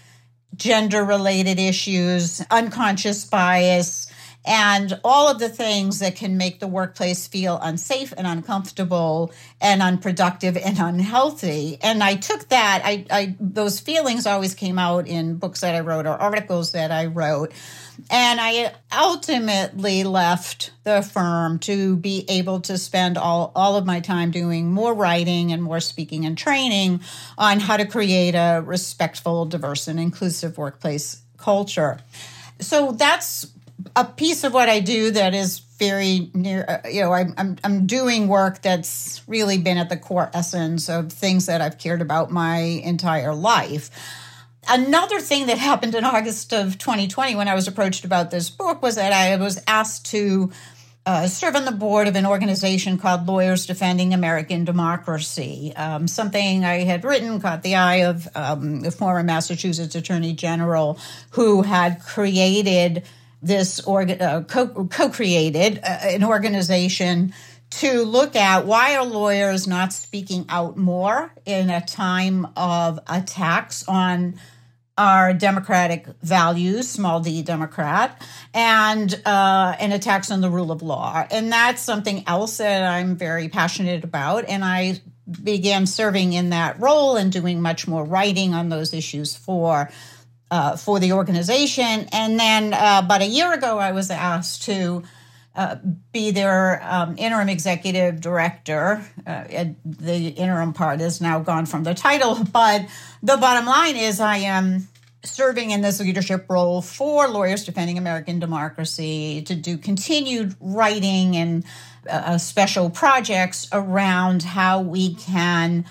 gender 0.56 1.04
related 1.04 1.58
issues, 1.58 2.40
unconscious 2.50 3.24
bias, 3.24 4.06
and 4.46 4.98
all 5.02 5.28
of 5.28 5.40
the 5.40 5.48
things 5.48 5.98
that 5.98 6.14
can 6.14 6.36
make 6.36 6.60
the 6.60 6.68
workplace 6.68 7.26
feel 7.26 7.58
unsafe 7.60 8.14
and 8.16 8.26
uncomfortable 8.26 9.32
and 9.60 9.82
unproductive 9.82 10.56
and 10.56 10.78
unhealthy. 10.78 11.78
And 11.82 12.02
I 12.02 12.14
took 12.14 12.48
that, 12.50 12.82
I, 12.84 13.04
I 13.10 13.36
those 13.40 13.80
feelings 13.80 14.24
always 14.24 14.54
came 14.54 14.78
out 14.78 15.08
in 15.08 15.36
books 15.36 15.62
that 15.62 15.74
I 15.74 15.80
wrote 15.80 16.06
or 16.06 16.10
articles 16.10 16.72
that 16.72 16.92
I 16.92 17.06
wrote. 17.06 17.52
And 18.10 18.40
I 18.40 18.72
ultimately 18.96 20.04
left 20.04 20.70
the 20.84 21.02
firm 21.02 21.58
to 21.60 21.96
be 21.96 22.24
able 22.28 22.60
to 22.60 22.78
spend 22.78 23.18
all, 23.18 23.50
all 23.56 23.76
of 23.76 23.84
my 23.84 24.00
time 24.00 24.30
doing 24.30 24.70
more 24.70 24.94
writing 24.94 25.50
and 25.50 25.62
more 25.62 25.80
speaking 25.80 26.24
and 26.24 26.38
training 26.38 27.00
on 27.36 27.58
how 27.58 27.76
to 27.78 27.86
create 27.86 28.34
a 28.34 28.62
respectful, 28.64 29.46
diverse, 29.46 29.88
and 29.88 29.98
inclusive 29.98 30.56
workplace 30.56 31.22
culture. 31.38 31.98
So 32.60 32.92
that's 32.92 33.46
a 33.94 34.04
piece 34.04 34.44
of 34.44 34.52
what 34.52 34.68
I 34.68 34.80
do 34.80 35.10
that 35.12 35.34
is 35.34 35.60
very 35.78 36.30
near, 36.34 36.64
uh, 36.84 36.88
you 36.88 37.02
know, 37.02 37.12
I'm, 37.12 37.34
I'm, 37.36 37.56
I'm 37.62 37.86
doing 37.86 38.28
work 38.28 38.62
that's 38.62 39.22
really 39.26 39.58
been 39.58 39.76
at 39.76 39.88
the 39.88 39.96
core 39.96 40.30
essence 40.32 40.88
of 40.88 41.12
things 41.12 41.46
that 41.46 41.60
I've 41.60 41.78
cared 41.78 42.00
about 42.00 42.30
my 42.30 42.58
entire 42.58 43.34
life. 43.34 43.90
Another 44.68 45.20
thing 45.20 45.46
that 45.46 45.58
happened 45.70 45.94
in 45.94 46.04
August 46.04 46.52
of 46.52 46.78
2020 46.78 47.36
when 47.36 47.48
I 47.48 47.54
was 47.54 47.68
approached 47.68 48.04
about 48.04 48.30
this 48.30 48.50
book 48.50 48.82
was 48.82 48.94
that 48.96 49.12
I 49.12 49.36
was 49.36 49.62
asked 49.66 50.06
to 50.12 50.50
uh, 51.06 51.28
serve 51.28 51.54
on 51.54 51.64
the 51.64 51.72
board 51.72 52.08
of 52.08 52.16
an 52.16 52.26
organization 52.26 52.98
called 52.98 53.28
Lawyers 53.28 53.64
Defending 53.64 54.12
American 54.12 54.64
Democracy. 54.64 55.72
Um, 55.76 56.08
something 56.08 56.64
I 56.64 56.82
had 56.82 57.04
written 57.04 57.40
caught 57.40 57.62
the 57.62 57.76
eye 57.76 58.06
of 58.06 58.26
um, 58.34 58.80
the 58.80 58.90
former 58.90 59.22
Massachusetts 59.22 59.94
Attorney 59.94 60.32
General 60.32 60.98
who 61.30 61.62
had 61.62 62.02
created 62.02 63.04
this 63.42 63.80
org- 63.80 64.20
uh, 64.20 64.42
co- 64.42 64.86
co-created 64.86 65.80
uh, 65.82 65.98
an 66.02 66.24
organization 66.24 67.32
to 67.68 68.02
look 68.04 68.36
at 68.36 68.64
why 68.64 68.96
are 68.96 69.04
lawyers 69.04 69.66
not 69.66 69.92
speaking 69.92 70.46
out 70.48 70.76
more 70.76 71.32
in 71.44 71.68
a 71.68 71.84
time 71.84 72.46
of 72.56 72.98
attacks 73.08 73.86
on 73.88 74.38
our 74.98 75.34
democratic 75.34 76.06
values, 76.22 76.88
small 76.88 77.20
d 77.20 77.42
Democrat, 77.42 78.22
and 78.54 79.20
uh, 79.26 79.76
and 79.78 79.92
attacks 79.92 80.30
on 80.30 80.40
the 80.40 80.48
rule 80.48 80.72
of 80.72 80.80
law, 80.80 81.26
and 81.30 81.52
that's 81.52 81.82
something 81.82 82.24
else 82.26 82.58
that 82.58 82.82
I'm 82.82 83.16
very 83.16 83.48
passionate 83.48 84.04
about, 84.04 84.46
and 84.48 84.64
I 84.64 85.00
began 85.42 85.86
serving 85.86 86.32
in 86.32 86.50
that 86.50 86.80
role 86.80 87.16
and 87.16 87.32
doing 87.32 87.60
much 87.60 87.86
more 87.86 88.04
writing 88.04 88.54
on 88.54 88.68
those 88.68 88.94
issues 88.94 89.36
for 89.36 89.90
uh, 90.50 90.76
for 90.76 91.00
the 91.00 91.12
organization, 91.12 92.08
and 92.12 92.38
then 92.38 92.72
uh, 92.72 93.02
about 93.04 93.22
a 93.22 93.26
year 93.26 93.52
ago, 93.52 93.78
I 93.78 93.92
was 93.92 94.10
asked 94.10 94.62
to. 94.64 95.02
Uh, 95.54 95.76
be 96.12 96.32
their 96.32 96.82
um, 96.84 97.14
interim 97.16 97.48
executive 97.48 98.20
director. 98.20 99.02
Uh, 99.26 99.44
the 99.86 100.28
interim 100.28 100.74
part 100.74 101.00
is 101.00 101.18
now 101.22 101.38
gone 101.38 101.64
from 101.64 101.82
the 101.82 101.94
title, 101.94 102.44
but 102.52 102.82
the 103.22 103.38
bottom 103.38 103.64
line 103.64 103.96
is 103.96 104.20
I 104.20 104.36
am 104.36 104.86
serving 105.26 105.70
in 105.70 105.80
this 105.80 106.00
leadership 106.00 106.46
role 106.48 106.82
for 106.82 107.28
Lawyers 107.28 107.64
Defending 107.64 107.98
American 107.98 108.38
Democracy 108.38 109.42
to 109.42 109.54
do 109.54 109.76
continued 109.78 110.54
writing 110.60 111.36
and 111.36 111.64
uh, 112.08 112.38
special 112.38 112.90
projects 112.90 113.68
around 113.72 114.42
how 114.42 114.80
we 114.80 115.14
can 115.14 115.84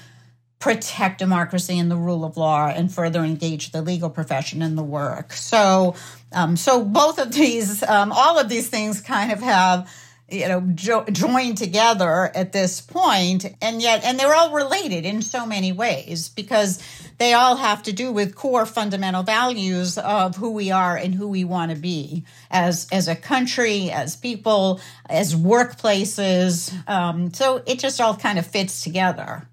protect 0.65 1.19
democracy 1.19 1.77
and 1.77 1.91
the 1.91 1.95
rule 1.95 2.25
of 2.25 2.37
law 2.37 2.67
and 2.67 2.91
further 2.91 3.23
engage 3.23 3.71
the 3.71 3.83
legal 3.83 4.09
profession 4.09 4.63
in 4.63 4.75
the 4.75 4.81
work. 4.81 5.31
So, 5.31 5.93
um, 6.31 6.57
so 6.57 6.83
both 6.83 7.19
of 7.19 7.31
these, 7.31 7.83
um, 7.83 8.11
all 8.11 8.39
of 8.39 8.49
these 8.49 8.67
things 8.67 8.99
kind 8.99 9.31
of 9.31 9.41
have 9.41 9.87
you 10.27 10.47
know 10.47 10.61
jo- 10.73 11.05
joined 11.11 11.59
together 11.59 12.31
at 12.33 12.51
this 12.51 12.81
point 12.81 13.45
and 13.61 13.79
yet 13.79 14.03
and 14.03 14.19
they're 14.19 14.33
all 14.33 14.53
related 14.53 15.05
in 15.05 15.21
so 15.21 15.45
many 15.45 15.71
ways 15.71 16.29
because 16.29 16.81
they 17.19 17.33
all 17.33 17.57
have 17.57 17.83
to 17.83 17.93
do 17.93 18.11
with 18.11 18.33
core 18.33 18.65
fundamental 18.65 19.21
values 19.21 19.99
of 19.99 20.35
who 20.35 20.49
we 20.49 20.71
are 20.71 20.97
and 20.97 21.13
who 21.13 21.27
we 21.27 21.43
want 21.43 21.69
to 21.69 21.77
be 21.77 22.25
as 22.49 22.87
as 22.91 23.07
a 23.07 23.15
country 23.15 23.91
as 23.91 24.15
people 24.15 24.81
as 25.07 25.35
workplaces 25.35 26.73
um, 26.89 27.31
so 27.31 27.61
it 27.67 27.77
just 27.77 28.01
all 28.01 28.17
kind 28.17 28.39
of 28.39 28.47
fits 28.47 28.81
together 28.81 29.47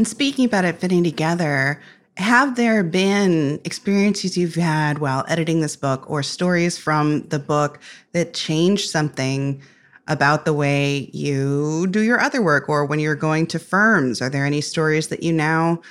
and 0.00 0.08
speaking 0.08 0.46
about 0.46 0.64
it 0.64 0.78
fitting 0.78 1.04
together 1.04 1.78
have 2.16 2.56
there 2.56 2.82
been 2.82 3.60
experiences 3.64 4.34
you've 4.34 4.54
had 4.54 4.98
while 4.98 5.26
editing 5.28 5.60
this 5.60 5.76
book 5.76 6.08
or 6.08 6.22
stories 6.22 6.78
from 6.78 7.28
the 7.28 7.38
book 7.38 7.78
that 8.12 8.32
changed 8.32 8.88
something 8.88 9.60
about 10.08 10.46
the 10.46 10.54
way 10.54 11.10
you 11.12 11.86
do 11.88 12.00
your 12.00 12.18
other 12.18 12.40
work 12.40 12.66
or 12.66 12.86
when 12.86 12.98
you're 12.98 13.14
going 13.14 13.46
to 13.46 13.58
firms? 13.58 14.22
Are 14.22 14.30
there 14.30 14.46
any 14.46 14.62
stories 14.62 15.08
that 15.08 15.22
you 15.22 15.34
now 15.34 15.82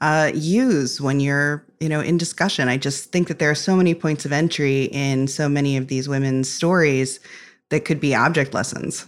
uh, 0.00 0.30
use 0.34 0.98
when 0.98 1.20
you're, 1.20 1.62
you 1.80 1.90
know, 1.90 2.00
in 2.00 2.16
discussion? 2.16 2.66
I 2.66 2.78
just 2.78 3.12
think 3.12 3.28
that 3.28 3.40
there 3.40 3.50
are 3.50 3.54
so 3.54 3.76
many 3.76 3.94
points 3.94 4.24
of 4.24 4.32
entry 4.32 4.84
in 4.84 5.28
so 5.28 5.50
many 5.50 5.76
of 5.76 5.88
these 5.88 6.08
women's 6.08 6.50
stories 6.50 7.20
that 7.68 7.84
could 7.84 8.00
be 8.00 8.14
object 8.14 8.54
lessons. 8.54 9.06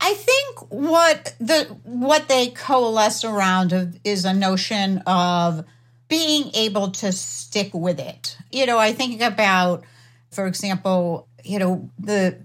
I 0.00 0.12
think 0.12 0.43
what 0.68 1.34
the 1.38 1.64
what 1.84 2.28
they 2.28 2.48
coalesce 2.48 3.24
around 3.24 4.00
is 4.04 4.24
a 4.24 4.34
notion 4.34 4.98
of 5.06 5.64
being 6.08 6.50
able 6.54 6.90
to 6.90 7.12
stick 7.12 7.72
with 7.72 7.98
it. 7.98 8.36
You 8.50 8.66
know, 8.66 8.78
I 8.78 8.92
think 8.92 9.20
about, 9.20 9.84
for 10.30 10.46
example, 10.46 11.28
you 11.42 11.58
know, 11.58 11.90
the 11.98 12.38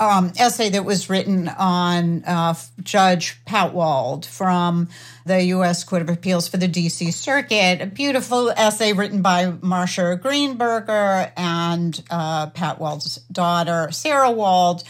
um, 0.00 0.32
essay 0.38 0.70
that 0.70 0.84
was 0.84 1.08
written 1.08 1.48
on 1.48 2.24
uh, 2.24 2.54
Judge 2.82 3.44
Pat 3.44 3.72
Wald 3.74 4.26
from 4.26 4.88
the 5.24 5.42
U.S. 5.44 5.84
Court 5.84 6.02
of 6.02 6.08
Appeals 6.08 6.48
for 6.48 6.56
the 6.56 6.68
D.C. 6.68 7.10
Circuit. 7.10 7.80
A 7.80 7.86
beautiful 7.86 8.50
essay 8.50 8.92
written 8.92 9.22
by 9.22 9.52
Marcia 9.62 10.18
Greenberger 10.22 11.32
and 11.36 12.02
uh, 12.10 12.48
Pat 12.50 12.80
Wald's 12.80 13.16
daughter, 13.30 13.90
Sarah 13.92 14.32
Wald, 14.32 14.82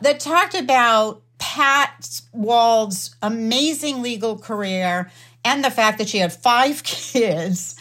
that 0.00 0.20
talked 0.20 0.54
about 0.54 1.22
Pat 1.38 2.20
Wald's 2.32 3.14
amazing 3.22 4.02
legal 4.02 4.38
career 4.38 5.10
and 5.44 5.64
the 5.64 5.70
fact 5.70 5.98
that 5.98 6.08
she 6.08 6.18
had 6.18 6.32
five 6.32 6.82
kids 6.84 7.76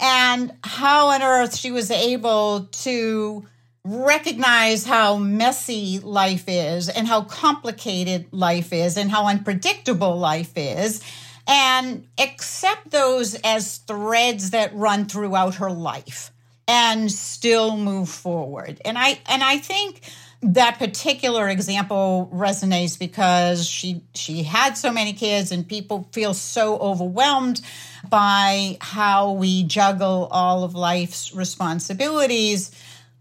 and 0.00 0.52
how 0.64 1.08
on 1.08 1.22
earth 1.22 1.56
she 1.56 1.70
was 1.70 1.90
able 1.90 2.68
to 2.72 3.46
recognize 3.84 4.86
how 4.86 5.16
messy 5.16 5.98
life 5.98 6.44
is 6.46 6.88
and 6.88 7.08
how 7.08 7.22
complicated 7.22 8.26
life 8.30 8.72
is 8.72 8.96
and 8.96 9.10
how 9.10 9.26
unpredictable 9.26 10.16
life 10.16 10.52
is 10.56 11.02
and 11.48 12.06
accept 12.18 12.90
those 12.90 13.34
as 13.42 13.78
threads 13.78 14.50
that 14.50 14.74
run 14.74 15.06
throughout 15.06 15.56
her 15.56 15.70
life 15.70 16.32
and 16.68 17.10
still 17.10 17.76
move 17.76 18.08
forward. 18.08 18.80
And 18.84 18.96
i 18.96 19.18
and 19.26 19.42
i 19.42 19.58
think 19.58 20.02
that 20.42 20.78
particular 20.78 21.48
example 21.48 22.28
resonates 22.32 22.98
because 22.98 23.66
she 23.66 24.02
she 24.14 24.42
had 24.42 24.76
so 24.76 24.90
many 24.90 25.12
kids 25.12 25.52
and 25.52 25.66
people 25.68 26.08
feel 26.12 26.34
so 26.34 26.76
overwhelmed 26.78 27.60
by 28.08 28.76
how 28.80 29.32
we 29.32 29.62
juggle 29.62 30.28
all 30.32 30.64
of 30.64 30.74
life's 30.74 31.32
responsibilities 31.32 32.72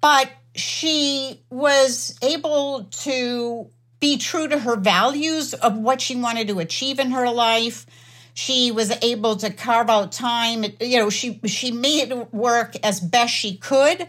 but 0.02 0.32
she 0.56 1.40
was 1.50 2.18
able 2.22 2.88
to 2.92 3.70
be 4.00 4.18
true 4.18 4.48
to 4.48 4.60
her 4.60 4.76
values 4.76 5.54
of 5.54 5.78
what 5.78 6.02
she 6.02 6.16
wanted 6.16 6.48
to 6.50 6.60
achieve 6.60 7.00
in 7.00 7.12
her 7.12 7.30
life. 7.30 7.86
She 8.34 8.72
was 8.72 8.92
able 9.04 9.38
to 9.38 9.52
carve 9.52 9.90
out 9.90 10.12
time. 10.12 10.66
You 10.82 10.98
know, 10.98 11.10
she 11.10 11.40
she 11.46 11.72
made 11.72 12.12
it 12.12 12.34
work 12.34 12.76
as 12.84 13.00
best 13.00 13.34
she 13.34 13.58
could, 13.58 14.08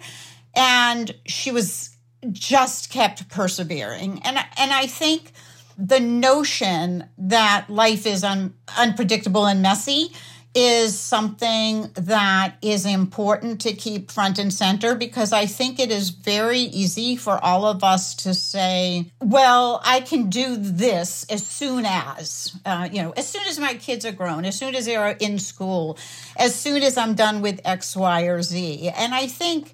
and 0.55 1.14
she 1.27 1.53
was 1.53 1.91
just 2.30 2.90
kept 2.90 3.28
persevering. 3.28 4.20
And 4.24 4.38
and 4.56 4.72
I 4.72 4.87
think 4.87 5.32
the 5.78 6.00
notion 6.00 7.08
that 7.18 7.66
life 7.68 8.06
is 8.06 8.22
un, 8.24 8.54
unpredictable 8.76 9.46
and 9.46 9.62
messy 9.62 10.12
is 10.54 10.98
something 10.98 11.90
that 11.94 12.56
is 12.61 12.85
important 12.85 13.61
to 13.62 13.72
keep 13.72 14.11
front 14.11 14.38
and 14.38 14.52
center 14.52 14.94
because 14.94 15.32
I 15.32 15.46
think 15.46 15.80
it 15.80 15.90
is 15.90 16.11
very 16.11 16.58
easy 16.58 17.16
for 17.16 17.42
all 17.42 17.64
of 17.64 17.82
us 17.82 18.14
to 18.16 18.35
say, 18.35 19.11
well, 19.22 19.80
I 19.82 20.00
can 20.00 20.28
do 20.28 20.56
this 20.56 21.24
as 21.30 21.46
soon 21.46 21.87
as, 21.87 22.54
uh, 22.66 22.88
you 22.92 23.02
know, 23.02 23.12
as 23.12 23.28
soon 23.28 23.42
as 23.48 23.58
my 23.58 23.74
kids 23.74 24.04
are 24.04 24.12
grown, 24.12 24.44
as 24.44 24.58
soon 24.58 24.74
as 24.74 24.85
they 24.85 24.96
are 24.96 25.16
in 25.20 25.38
school, 25.38 25.96
as 26.37 26.54
soon 26.54 26.82
as 26.82 26.98
I'm 26.98 27.14
done 27.14 27.40
with 27.40 27.61
X, 27.64 27.96
Y, 27.96 28.22
or 28.24 28.42
Z. 28.42 28.90
And 28.94 29.14
I 29.14 29.28
think 29.28 29.72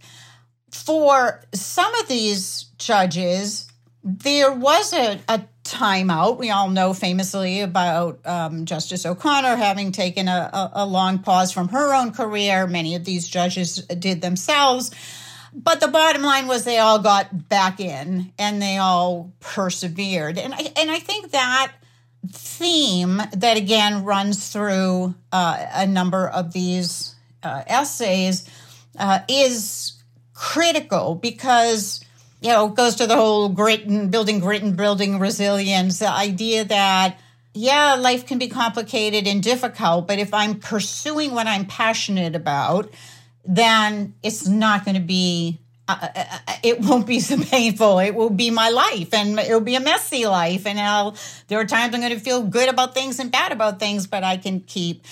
for 0.72 1.42
some 1.52 1.94
of 1.96 2.08
these 2.08 2.66
judges, 2.78 3.68
there 4.02 4.52
was 4.52 4.92
a, 4.92 5.20
a 5.28 5.42
timeout. 5.64 6.38
We 6.38 6.50
all 6.50 6.70
know 6.70 6.94
famously 6.94 7.60
about 7.60 8.26
um, 8.26 8.64
Justice 8.64 9.04
O'Connor 9.04 9.56
having 9.56 9.92
taken 9.92 10.28
a, 10.28 10.50
a, 10.52 10.70
a 10.74 10.86
long 10.86 11.18
pause 11.18 11.52
from 11.52 11.68
her 11.68 11.94
own 11.94 12.12
career. 12.12 12.66
Many 12.66 12.94
of 12.94 13.04
these 13.04 13.28
judges 13.28 13.76
did 13.76 14.20
themselves. 14.20 14.90
But 15.52 15.80
the 15.80 15.88
bottom 15.88 16.22
line 16.22 16.46
was 16.46 16.64
they 16.64 16.78
all 16.78 16.98
got 16.98 17.48
back 17.48 17.80
in 17.80 18.32
and 18.38 18.60
they 18.60 18.78
all 18.78 19.32
persevered. 19.40 20.38
And 20.38 20.54
I, 20.54 20.72
and 20.76 20.90
I 20.90 20.98
think 20.98 21.32
that 21.32 21.72
theme 22.30 23.20
that 23.32 23.56
again 23.56 24.04
runs 24.04 24.50
through 24.52 25.14
uh, 25.32 25.66
a 25.74 25.86
number 25.86 26.28
of 26.28 26.52
these 26.52 27.14
uh, 27.42 27.62
essays 27.66 28.48
uh, 28.98 29.20
is 29.28 29.97
critical 30.38 31.16
because 31.16 32.04
you 32.40 32.50
know, 32.50 32.68
it 32.68 32.76
goes 32.76 32.94
to 32.96 33.06
the 33.06 33.16
whole 33.16 33.48
grit 33.48 33.86
and 33.86 34.10
building 34.10 34.38
grit 34.38 34.62
and 34.62 34.76
building 34.76 35.18
resilience. 35.18 35.98
The 35.98 36.10
idea 36.10 36.64
that, 36.64 37.18
yeah, 37.52 37.94
life 37.94 38.26
can 38.26 38.38
be 38.38 38.48
complicated 38.48 39.26
and 39.26 39.42
difficult, 39.42 40.06
but 40.06 40.20
if 40.20 40.32
I'm 40.32 40.60
pursuing 40.60 41.32
what 41.32 41.48
I'm 41.48 41.66
passionate 41.66 42.36
about, 42.36 42.92
then 43.44 44.14
it's 44.22 44.46
not 44.46 44.84
going 44.84 44.94
to 44.94 45.00
be, 45.00 45.58
uh, 45.88 45.96
uh, 46.00 46.24
uh, 46.46 46.52
it 46.62 46.80
won't 46.80 47.08
be 47.08 47.18
so 47.28 47.42
painful. 47.42 47.98
It 47.98 48.14
will 48.14 48.30
be 48.30 48.50
my 48.50 48.68
life 48.68 49.12
and 49.12 49.36
it'll 49.40 49.60
be 49.60 49.74
a 49.74 49.80
messy 49.80 50.26
life. 50.26 50.64
And 50.64 50.78
I'll, 50.78 51.16
there 51.48 51.58
are 51.58 51.64
times 51.64 51.92
I'm 51.92 52.00
going 52.00 52.12
to 52.12 52.20
feel 52.20 52.44
good 52.44 52.68
about 52.68 52.94
things 52.94 53.18
and 53.18 53.32
bad 53.32 53.50
about 53.50 53.80
things, 53.80 54.06
but 54.06 54.22
I 54.22 54.36
can 54.36 54.60
keep 54.60 55.04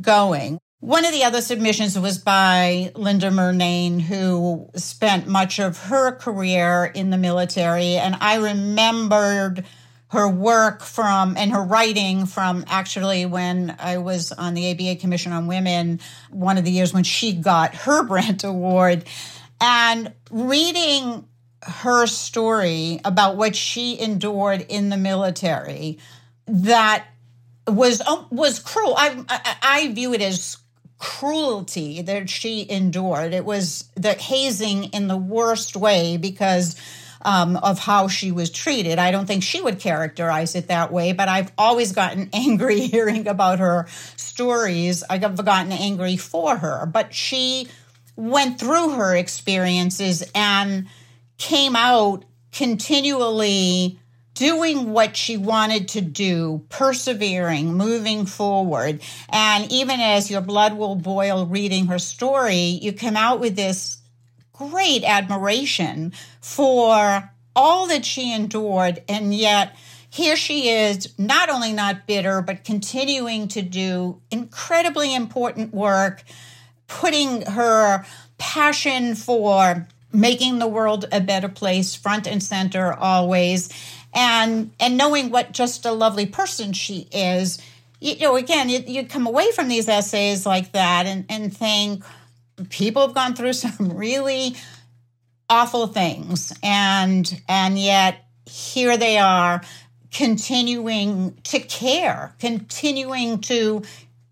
going. 0.00 0.58
One 0.80 1.04
of 1.04 1.12
the 1.12 1.24
other 1.24 1.42
submissions 1.42 1.98
was 1.98 2.16
by 2.16 2.90
Linda 2.94 3.28
Murnane, 3.30 4.00
who 4.00 4.70
spent 4.76 5.26
much 5.26 5.58
of 5.58 5.76
her 5.76 6.12
career 6.12 6.86
in 6.86 7.10
the 7.10 7.18
military. 7.18 7.96
And 7.96 8.16
I 8.18 8.36
remembered 8.36 9.66
her 10.08 10.26
work 10.26 10.82
from 10.82 11.36
and 11.36 11.52
her 11.52 11.62
writing 11.62 12.24
from 12.24 12.64
actually 12.66 13.26
when 13.26 13.76
I 13.78 13.98
was 13.98 14.32
on 14.32 14.54
the 14.54 14.70
ABA 14.70 14.96
Commission 14.96 15.32
on 15.32 15.46
Women, 15.46 16.00
one 16.30 16.56
of 16.56 16.64
the 16.64 16.70
years 16.70 16.94
when 16.94 17.04
she 17.04 17.34
got 17.34 17.74
her 17.74 18.02
Brent 18.06 18.42
Award. 18.42 19.04
And 19.60 20.14
reading 20.30 21.28
her 21.62 22.06
story 22.06 23.00
about 23.04 23.36
what 23.36 23.54
she 23.54 24.00
endured 24.00 24.64
in 24.70 24.88
the 24.88 24.96
military 24.96 25.98
that 26.46 27.04
was 27.66 28.00
um, 28.00 28.26
was 28.30 28.58
cruel. 28.58 28.94
I, 28.96 29.24
I, 29.28 29.56
I 29.62 29.92
view 29.92 30.14
it 30.14 30.22
as 30.22 30.56
cruelty 31.00 32.02
that 32.02 32.30
she 32.30 32.70
endured. 32.70 33.32
It 33.32 33.44
was 33.44 33.88
the 33.94 34.12
hazing 34.12 34.84
in 34.84 35.08
the 35.08 35.16
worst 35.16 35.74
way 35.74 36.18
because 36.18 36.76
um, 37.22 37.56
of 37.56 37.78
how 37.78 38.08
she 38.08 38.30
was 38.32 38.50
treated. 38.50 38.98
I 38.98 39.10
don't 39.10 39.26
think 39.26 39.42
she 39.42 39.60
would 39.60 39.80
characterize 39.80 40.54
it 40.54 40.68
that 40.68 40.92
way, 40.92 41.12
but 41.12 41.28
I've 41.28 41.52
always 41.58 41.92
gotten 41.92 42.28
angry 42.34 42.80
hearing 42.80 43.26
about 43.26 43.58
her 43.58 43.86
stories. 44.16 45.02
I've 45.08 45.44
gotten 45.44 45.72
angry 45.72 46.16
for 46.16 46.56
her, 46.56 46.86
but 46.86 47.14
she 47.14 47.68
went 48.14 48.60
through 48.60 48.90
her 48.90 49.16
experiences 49.16 50.22
and 50.34 50.86
came 51.38 51.74
out 51.74 52.24
continually 52.52 53.99
doing 54.40 54.90
what 54.94 55.18
she 55.18 55.36
wanted 55.36 55.86
to 55.86 56.00
do, 56.00 56.64
persevering, 56.70 57.74
moving 57.74 58.24
forward. 58.24 58.98
And 59.28 59.70
even 59.70 60.00
as 60.00 60.30
your 60.30 60.40
blood 60.40 60.78
will 60.78 60.94
boil 60.96 61.44
reading 61.44 61.88
her 61.88 61.98
story, 61.98 62.56
you 62.80 62.94
come 62.94 63.18
out 63.18 63.38
with 63.38 63.54
this 63.54 63.98
great 64.54 65.04
admiration 65.04 66.14
for 66.40 67.30
all 67.54 67.86
that 67.88 68.06
she 68.06 68.32
endured. 68.32 69.02
And 69.10 69.34
yet, 69.34 69.76
here 70.08 70.36
she 70.36 70.70
is, 70.70 71.12
not 71.18 71.50
only 71.50 71.74
not 71.74 72.06
bitter, 72.06 72.40
but 72.40 72.64
continuing 72.64 73.46
to 73.48 73.60
do 73.60 74.22
incredibly 74.30 75.14
important 75.14 75.74
work, 75.74 76.24
putting 76.88 77.42
her 77.42 78.06
passion 78.38 79.16
for 79.16 79.86
making 80.12 80.58
the 80.58 80.66
world 80.66 81.04
a 81.12 81.20
better 81.20 81.48
place 81.48 81.94
front 81.94 82.26
and 82.26 82.42
center 82.42 82.92
always 82.94 83.68
and 84.14 84.70
and 84.80 84.96
knowing 84.96 85.30
what 85.30 85.52
just 85.52 85.84
a 85.86 85.92
lovely 85.92 86.26
person 86.26 86.72
she 86.72 87.08
is 87.12 87.60
you, 88.00 88.18
know 88.18 88.36
again 88.36 88.68
you, 88.68 88.80
you 88.86 89.06
come 89.06 89.26
away 89.26 89.50
from 89.52 89.68
these 89.68 89.88
essays 89.88 90.44
like 90.46 90.72
that 90.72 91.06
and 91.06 91.24
and 91.28 91.56
think 91.56 92.02
people 92.68 93.02
have 93.02 93.14
gone 93.14 93.34
through 93.34 93.52
some 93.54 93.96
really 93.96 94.54
awful 95.50 95.88
things. 95.88 96.52
And 96.62 97.42
and 97.48 97.78
yet 97.78 98.24
here 98.46 98.96
they 98.96 99.18
are 99.18 99.60
continuing 100.12 101.36
to 101.44 101.60
care 101.60 102.34
continuing 102.40 103.40
to 103.40 103.82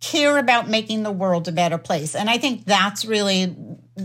care 0.01 0.39
about 0.39 0.69
making 0.69 1.03
the 1.03 1.11
world 1.13 1.47
a 1.47 1.53
better 1.53 1.79
place. 1.79 2.15
And 2.15 2.29
i 2.31 2.39
think 2.39 2.65
that's 2.65 3.05
really 3.05 3.47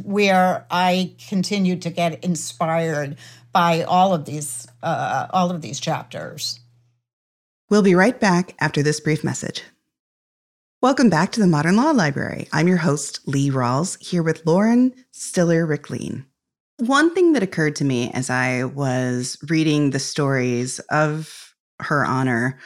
where 0.03 0.65
i 0.69 1.13
continue 1.29 1.75
to 1.77 1.89
get 1.89 2.23
inspired 2.23 3.15
by 3.53 3.83
all 3.83 4.13
of 4.13 4.25
these 4.25 4.67
uh, 4.81 5.27
all 5.31 5.51
of 5.51 5.61
these 5.61 5.79
chapters. 5.79 6.59
We'll 7.69 7.83
be 7.83 7.95
right 7.95 8.19
back 8.19 8.55
after 8.59 8.83
this 8.83 8.99
brief 8.99 9.23
message. 9.23 9.63
Welcome 10.81 11.09
back 11.09 11.31
to 11.31 11.39
the 11.39 11.47
Modern 11.47 11.77
Law 11.77 11.91
Library. 11.91 12.49
I'm 12.51 12.67
your 12.67 12.77
host, 12.77 13.21
Lee 13.25 13.49
Rawles, 13.49 13.97
here 14.01 14.21
with 14.21 14.45
Lauren 14.45 14.93
Stiller 15.11 15.65
Rikleen. 15.65 16.25
One 16.79 17.15
thing 17.15 17.33
that 17.33 17.43
occurred 17.43 17.77
to 17.77 17.85
me 17.85 18.11
as 18.11 18.29
I 18.29 18.65
was 18.65 19.37
reading 19.47 19.91
the 19.91 19.99
stories 19.99 20.79
of 20.89 21.55
her 21.79 22.03
honor 22.03 22.59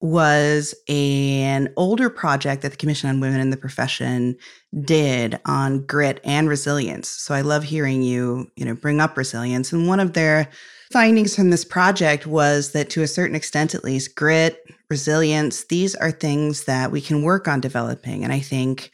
was 0.00 0.74
an 0.88 1.72
older 1.76 2.08
project 2.08 2.62
that 2.62 2.70
the 2.70 2.76
Commission 2.76 3.10
on 3.10 3.20
Women 3.20 3.40
in 3.40 3.50
the 3.50 3.56
Profession 3.56 4.36
did 4.82 5.38
on 5.44 5.84
grit 5.84 6.20
and 6.24 6.48
resilience. 6.48 7.08
So 7.08 7.34
I 7.34 7.42
love 7.42 7.64
hearing 7.64 8.02
you, 8.02 8.50
you 8.56 8.64
know, 8.64 8.74
bring 8.74 9.00
up 9.00 9.16
resilience. 9.16 9.72
And 9.72 9.86
one 9.86 10.00
of 10.00 10.14
their 10.14 10.48
findings 10.90 11.36
from 11.36 11.50
this 11.50 11.64
project 11.64 12.26
was 12.26 12.72
that 12.72 12.90
to 12.90 13.02
a 13.02 13.08
certain 13.08 13.36
extent 13.36 13.74
at 13.74 13.84
least, 13.84 14.16
grit, 14.16 14.64
resilience, 14.88 15.64
these 15.64 15.94
are 15.96 16.10
things 16.10 16.64
that 16.64 16.90
we 16.90 17.00
can 17.00 17.22
work 17.22 17.46
on 17.46 17.60
developing. 17.60 18.24
And 18.24 18.32
I 18.32 18.40
think 18.40 18.90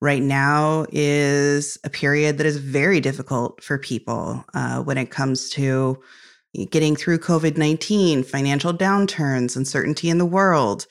right 0.00 0.22
now 0.22 0.86
is 0.92 1.78
a 1.84 1.90
period 1.90 2.38
that 2.38 2.46
is 2.46 2.58
very 2.58 3.00
difficult 3.00 3.62
for 3.62 3.78
people 3.78 4.44
uh, 4.54 4.82
when 4.82 4.98
it 4.98 5.10
comes 5.10 5.50
to 5.50 6.00
getting 6.66 6.96
through 6.96 7.18
COVID 7.18 7.56
19, 7.56 8.22
financial 8.22 8.72
downturns, 8.72 9.56
uncertainty 9.56 10.10
in 10.10 10.18
the 10.18 10.26
world. 10.26 10.86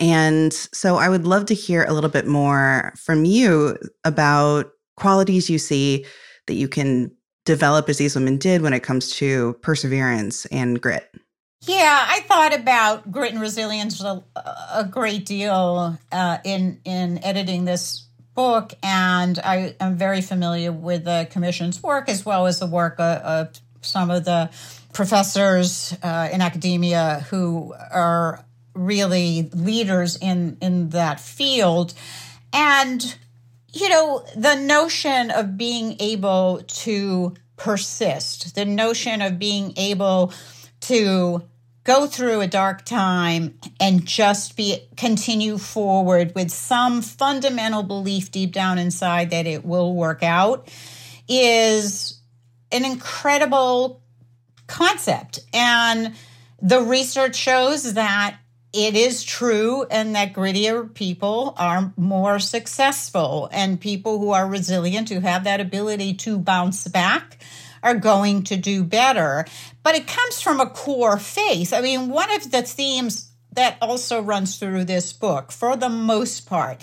And 0.00 0.52
so 0.52 0.96
I 0.96 1.08
would 1.08 1.26
love 1.26 1.46
to 1.46 1.54
hear 1.54 1.84
a 1.84 1.92
little 1.92 2.10
bit 2.10 2.26
more 2.26 2.92
from 2.96 3.24
you 3.24 3.78
about 4.04 4.72
qualities 4.96 5.48
you 5.48 5.58
see 5.58 6.06
that 6.46 6.54
you 6.54 6.68
can 6.68 7.12
develop 7.44 7.88
as 7.88 7.98
these 7.98 8.14
women 8.14 8.36
did 8.36 8.62
when 8.62 8.72
it 8.72 8.82
comes 8.82 9.10
to 9.10 9.54
perseverance 9.62 10.46
and 10.46 10.80
grit. 10.80 11.12
Yeah, 11.64 12.04
I 12.08 12.20
thought 12.20 12.54
about 12.54 13.12
grit 13.12 13.32
and 13.32 13.40
resilience 13.40 14.02
a, 14.02 14.24
a 14.72 14.84
great 14.84 15.24
deal 15.24 15.96
uh, 16.10 16.38
in 16.44 16.80
in 16.84 17.22
editing 17.22 17.64
this 17.64 18.08
book, 18.34 18.74
and 18.82 19.38
I 19.38 19.76
am 19.78 19.96
very 19.96 20.20
familiar 20.22 20.72
with 20.72 21.04
the 21.04 21.28
commission's 21.30 21.80
work 21.80 22.08
as 22.08 22.26
well 22.26 22.46
as 22.46 22.58
the 22.58 22.66
work 22.66 22.94
of, 22.98 23.18
of 23.18 23.60
some 23.80 24.10
of 24.10 24.24
the 24.24 24.50
professors 24.92 25.96
uh, 26.02 26.28
in 26.32 26.40
academia 26.40 27.26
who 27.30 27.74
are 27.90 28.44
really 28.74 29.50
leaders 29.54 30.16
in 30.16 30.56
in 30.60 30.90
that 30.90 31.20
field. 31.20 31.94
And 32.52 33.16
you 33.72 33.88
know 33.88 34.24
the 34.36 34.54
notion 34.56 35.30
of 35.30 35.56
being 35.56 35.96
able 35.98 36.62
to 36.66 37.34
persist 37.56 38.54
the 38.54 38.64
notion 38.64 39.22
of 39.22 39.38
being 39.38 39.72
able 39.76 40.32
to 40.80 41.42
go 41.84 42.06
through 42.06 42.40
a 42.40 42.46
dark 42.46 42.84
time 42.84 43.58
and 43.80 44.04
just 44.04 44.56
be 44.56 44.88
continue 44.96 45.58
forward 45.58 46.32
with 46.34 46.50
some 46.50 47.02
fundamental 47.02 47.82
belief 47.82 48.30
deep 48.30 48.52
down 48.52 48.78
inside 48.78 49.30
that 49.30 49.46
it 49.46 49.64
will 49.64 49.94
work 49.94 50.22
out 50.22 50.68
is 51.28 52.20
an 52.70 52.84
incredible 52.84 54.01
concept. 54.72 55.40
And 55.52 56.14
the 56.60 56.80
research 56.80 57.36
shows 57.36 57.94
that 57.94 58.38
it 58.72 58.96
is 58.96 59.22
true 59.22 59.84
and 59.90 60.14
that 60.14 60.32
grittier 60.32 60.92
people 60.94 61.54
are 61.58 61.92
more 61.96 62.38
successful. 62.38 63.50
And 63.52 63.80
people 63.80 64.18
who 64.18 64.30
are 64.30 64.48
resilient 64.48 65.10
who 65.10 65.20
have 65.20 65.44
that 65.44 65.60
ability 65.60 66.14
to 66.14 66.38
bounce 66.38 66.88
back 66.88 67.38
are 67.82 67.94
going 67.94 68.44
to 68.44 68.56
do 68.56 68.82
better. 68.82 69.44
But 69.82 69.96
it 69.96 70.06
comes 70.06 70.40
from 70.40 70.58
a 70.58 70.70
core 70.70 71.18
faith. 71.18 71.74
I 71.74 71.82
mean 71.82 72.08
one 72.08 72.32
of 72.32 72.50
the 72.50 72.62
themes 72.62 73.30
that 73.52 73.76
also 73.82 74.22
runs 74.22 74.56
through 74.56 74.84
this 74.84 75.12
book 75.12 75.52
for 75.52 75.76
the 75.76 75.90
most 75.90 76.46
part 76.46 76.82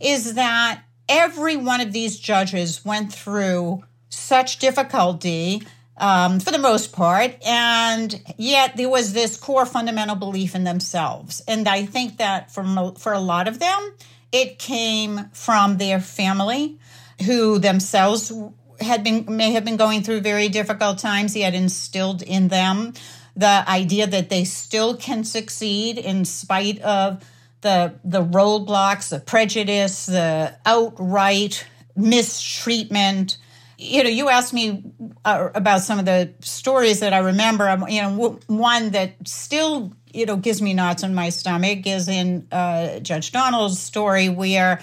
is 0.00 0.34
that 0.34 0.82
every 1.06 1.56
one 1.56 1.82
of 1.82 1.92
these 1.92 2.18
judges 2.18 2.82
went 2.82 3.12
through 3.12 3.84
such 4.08 4.58
difficulty 4.58 5.62
um, 5.98 6.40
for 6.40 6.50
the 6.50 6.58
most 6.58 6.92
part. 6.92 7.36
And 7.46 8.22
yet 8.36 8.76
there 8.76 8.88
was 8.88 9.12
this 9.12 9.36
core 9.36 9.66
fundamental 9.66 10.16
belief 10.16 10.54
in 10.54 10.64
themselves. 10.64 11.42
And 11.48 11.68
I 11.68 11.86
think 11.86 12.18
that 12.18 12.50
for, 12.50 12.92
for 12.98 13.12
a 13.12 13.20
lot 13.20 13.48
of 13.48 13.58
them, 13.58 13.94
it 14.32 14.58
came 14.58 15.30
from 15.32 15.78
their 15.78 16.00
family 16.00 16.78
who 17.24 17.58
themselves 17.58 18.32
had 18.80 19.02
been 19.02 19.24
may 19.36 19.52
have 19.52 19.64
been 19.64 19.76
going 19.76 20.02
through 20.02 20.20
very 20.20 20.48
difficult 20.48 20.98
times 20.98 21.32
he 21.32 21.40
had 21.40 21.54
instilled 21.54 22.20
in 22.20 22.48
them 22.48 22.92
the 23.34 23.64
idea 23.68 24.06
that 24.06 24.28
they 24.28 24.44
still 24.44 24.96
can 24.96 25.24
succeed 25.24 25.96
in 25.96 26.24
spite 26.26 26.78
of 26.82 27.24
the 27.62 27.94
the 28.04 28.22
roadblocks 28.22 29.08
the 29.08 29.18
prejudice 29.20 30.04
the 30.04 30.54
outright 30.66 31.66
mistreatment 31.96 33.38
you 33.78 34.02
know, 34.02 34.08
you 34.08 34.28
asked 34.28 34.54
me 34.54 34.84
uh, 35.24 35.48
about 35.54 35.82
some 35.82 35.98
of 35.98 36.04
the 36.04 36.32
stories 36.40 37.00
that 37.00 37.12
I 37.12 37.18
remember. 37.18 37.76
You 37.88 38.02
know, 38.02 38.38
one 38.46 38.90
that 38.90 39.14
still, 39.26 39.92
you 40.12 40.26
know, 40.26 40.36
gives 40.36 40.62
me 40.62 40.72
knots 40.72 41.02
in 41.02 41.14
my 41.14 41.28
stomach 41.28 41.86
is 41.86 42.08
in 42.08 42.48
uh, 42.50 43.00
Judge 43.00 43.32
Donald's 43.32 43.78
story 43.78 44.28
where 44.28 44.80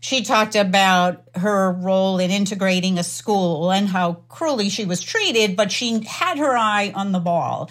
she 0.00 0.22
talked 0.22 0.54
about 0.54 1.24
her 1.34 1.72
role 1.72 2.20
in 2.20 2.30
integrating 2.30 2.98
a 2.98 3.02
school 3.02 3.72
and 3.72 3.88
how 3.88 4.14
cruelly 4.28 4.68
she 4.68 4.84
was 4.84 5.02
treated, 5.02 5.56
but 5.56 5.72
she 5.72 6.04
had 6.04 6.38
her 6.38 6.56
eye 6.56 6.92
on 6.94 7.10
the 7.10 7.18
ball. 7.18 7.70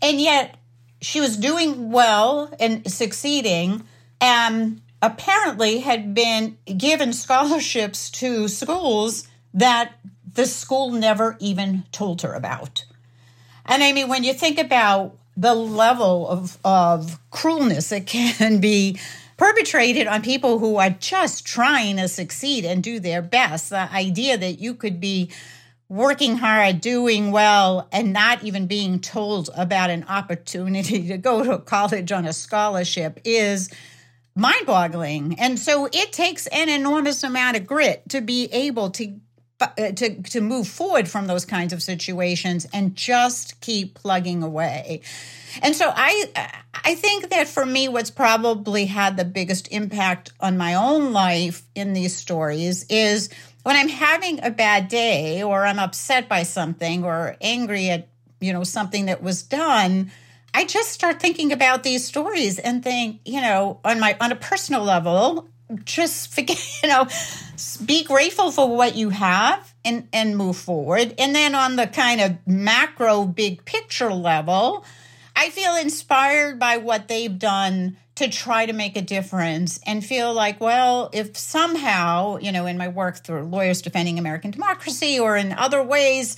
And 0.00 0.20
yet 0.20 0.56
she 1.00 1.20
was 1.20 1.36
doing 1.36 1.90
well 1.90 2.54
and 2.60 2.88
succeeding 2.90 3.84
and 4.20 4.80
apparently 5.02 5.80
had 5.80 6.14
been 6.14 6.56
given 6.64 7.12
scholarships 7.12 8.10
to 8.10 8.46
schools 8.46 9.26
that 9.54 9.94
the 10.34 10.46
school 10.46 10.90
never 10.90 11.36
even 11.40 11.84
told 11.92 12.22
her 12.22 12.34
about. 12.34 12.84
And 13.64 13.82
I 13.82 13.92
mean, 13.92 14.08
when 14.08 14.24
you 14.24 14.34
think 14.34 14.58
about 14.58 15.16
the 15.36 15.54
level 15.54 16.28
of, 16.28 16.58
of 16.64 17.18
cruelness 17.30 17.88
that 17.88 18.06
can 18.06 18.60
be 18.60 18.98
perpetrated 19.36 20.06
on 20.06 20.22
people 20.22 20.58
who 20.58 20.76
are 20.76 20.90
just 20.90 21.46
trying 21.46 21.96
to 21.96 22.08
succeed 22.08 22.64
and 22.64 22.82
do 22.82 23.00
their 23.00 23.22
best, 23.22 23.70
the 23.70 23.92
idea 23.92 24.36
that 24.36 24.60
you 24.60 24.74
could 24.74 25.00
be 25.00 25.30
working 25.88 26.36
hard, 26.36 26.80
doing 26.80 27.30
well, 27.30 27.88
and 27.92 28.12
not 28.12 28.42
even 28.42 28.66
being 28.66 28.98
told 29.00 29.50
about 29.56 29.90
an 29.90 30.04
opportunity 30.08 31.08
to 31.08 31.18
go 31.18 31.44
to 31.44 31.58
college 31.58 32.10
on 32.10 32.24
a 32.24 32.32
scholarship 32.32 33.20
is 33.24 33.70
mind 34.34 34.66
boggling. 34.66 35.38
And 35.38 35.58
so 35.58 35.88
it 35.92 36.12
takes 36.12 36.46
an 36.48 36.68
enormous 36.68 37.22
amount 37.22 37.56
of 37.56 37.66
grit 37.66 38.08
to 38.08 38.20
be 38.20 38.48
able 38.52 38.90
to 38.90 39.20
Uh, 39.60 39.92
to 39.92 40.20
to 40.22 40.40
move 40.40 40.66
forward 40.66 41.08
from 41.08 41.28
those 41.28 41.44
kinds 41.44 41.72
of 41.72 41.80
situations 41.80 42.66
and 42.74 42.96
just 42.96 43.60
keep 43.60 43.94
plugging 43.94 44.42
away. 44.42 45.00
And 45.62 45.76
so 45.76 45.92
I 45.94 46.58
I 46.74 46.96
think 46.96 47.30
that 47.30 47.46
for 47.46 47.64
me 47.64 47.86
what's 47.86 48.10
probably 48.10 48.86
had 48.86 49.16
the 49.16 49.24
biggest 49.24 49.70
impact 49.70 50.32
on 50.40 50.58
my 50.58 50.74
own 50.74 51.12
life 51.12 51.62
in 51.76 51.92
these 51.92 52.16
stories 52.16 52.84
is 52.90 53.30
when 53.62 53.76
I'm 53.76 53.88
having 53.88 54.42
a 54.44 54.50
bad 54.50 54.88
day 54.88 55.44
or 55.44 55.64
I'm 55.64 55.78
upset 55.78 56.28
by 56.28 56.42
something 56.42 57.04
or 57.04 57.36
angry 57.40 57.90
at 57.90 58.08
you 58.40 58.52
know 58.52 58.64
something 58.64 59.06
that 59.06 59.22
was 59.22 59.44
done 59.44 60.10
I 60.52 60.64
just 60.64 60.92
start 60.92 61.20
thinking 61.20 61.50
about 61.52 61.82
these 61.82 62.04
stories 62.04 62.60
and 62.60 62.82
think, 62.82 63.20
you 63.24 63.40
know, 63.40 63.80
on 63.84 63.98
my 63.98 64.16
on 64.20 64.30
a 64.30 64.36
personal 64.36 64.84
level, 64.84 65.48
just 65.84 66.32
forget, 66.34 66.60
you 66.82 66.88
know, 66.88 67.06
be 67.84 68.04
grateful 68.04 68.50
for 68.50 68.68
what 68.74 68.96
you 68.96 69.10
have 69.10 69.74
and 69.84 70.08
and 70.12 70.36
move 70.36 70.56
forward. 70.56 71.14
And 71.18 71.34
then 71.34 71.54
on 71.54 71.76
the 71.76 71.86
kind 71.86 72.20
of 72.20 72.36
macro 72.46 73.24
big 73.24 73.64
picture 73.64 74.12
level, 74.12 74.84
I 75.36 75.50
feel 75.50 75.76
inspired 75.76 76.58
by 76.58 76.78
what 76.78 77.08
they've 77.08 77.38
done 77.38 77.96
to 78.16 78.28
try 78.28 78.64
to 78.64 78.72
make 78.72 78.96
a 78.96 79.02
difference 79.02 79.80
and 79.84 80.04
feel 80.04 80.32
like, 80.32 80.60
well, 80.60 81.10
if 81.12 81.36
somehow, 81.36 82.36
you 82.38 82.52
know, 82.52 82.66
in 82.66 82.78
my 82.78 82.86
work 82.86 83.18
through 83.18 83.42
lawyers 83.42 83.82
defending 83.82 84.18
American 84.18 84.52
democracy 84.52 85.18
or 85.18 85.36
in 85.36 85.52
other 85.52 85.82
ways, 85.82 86.36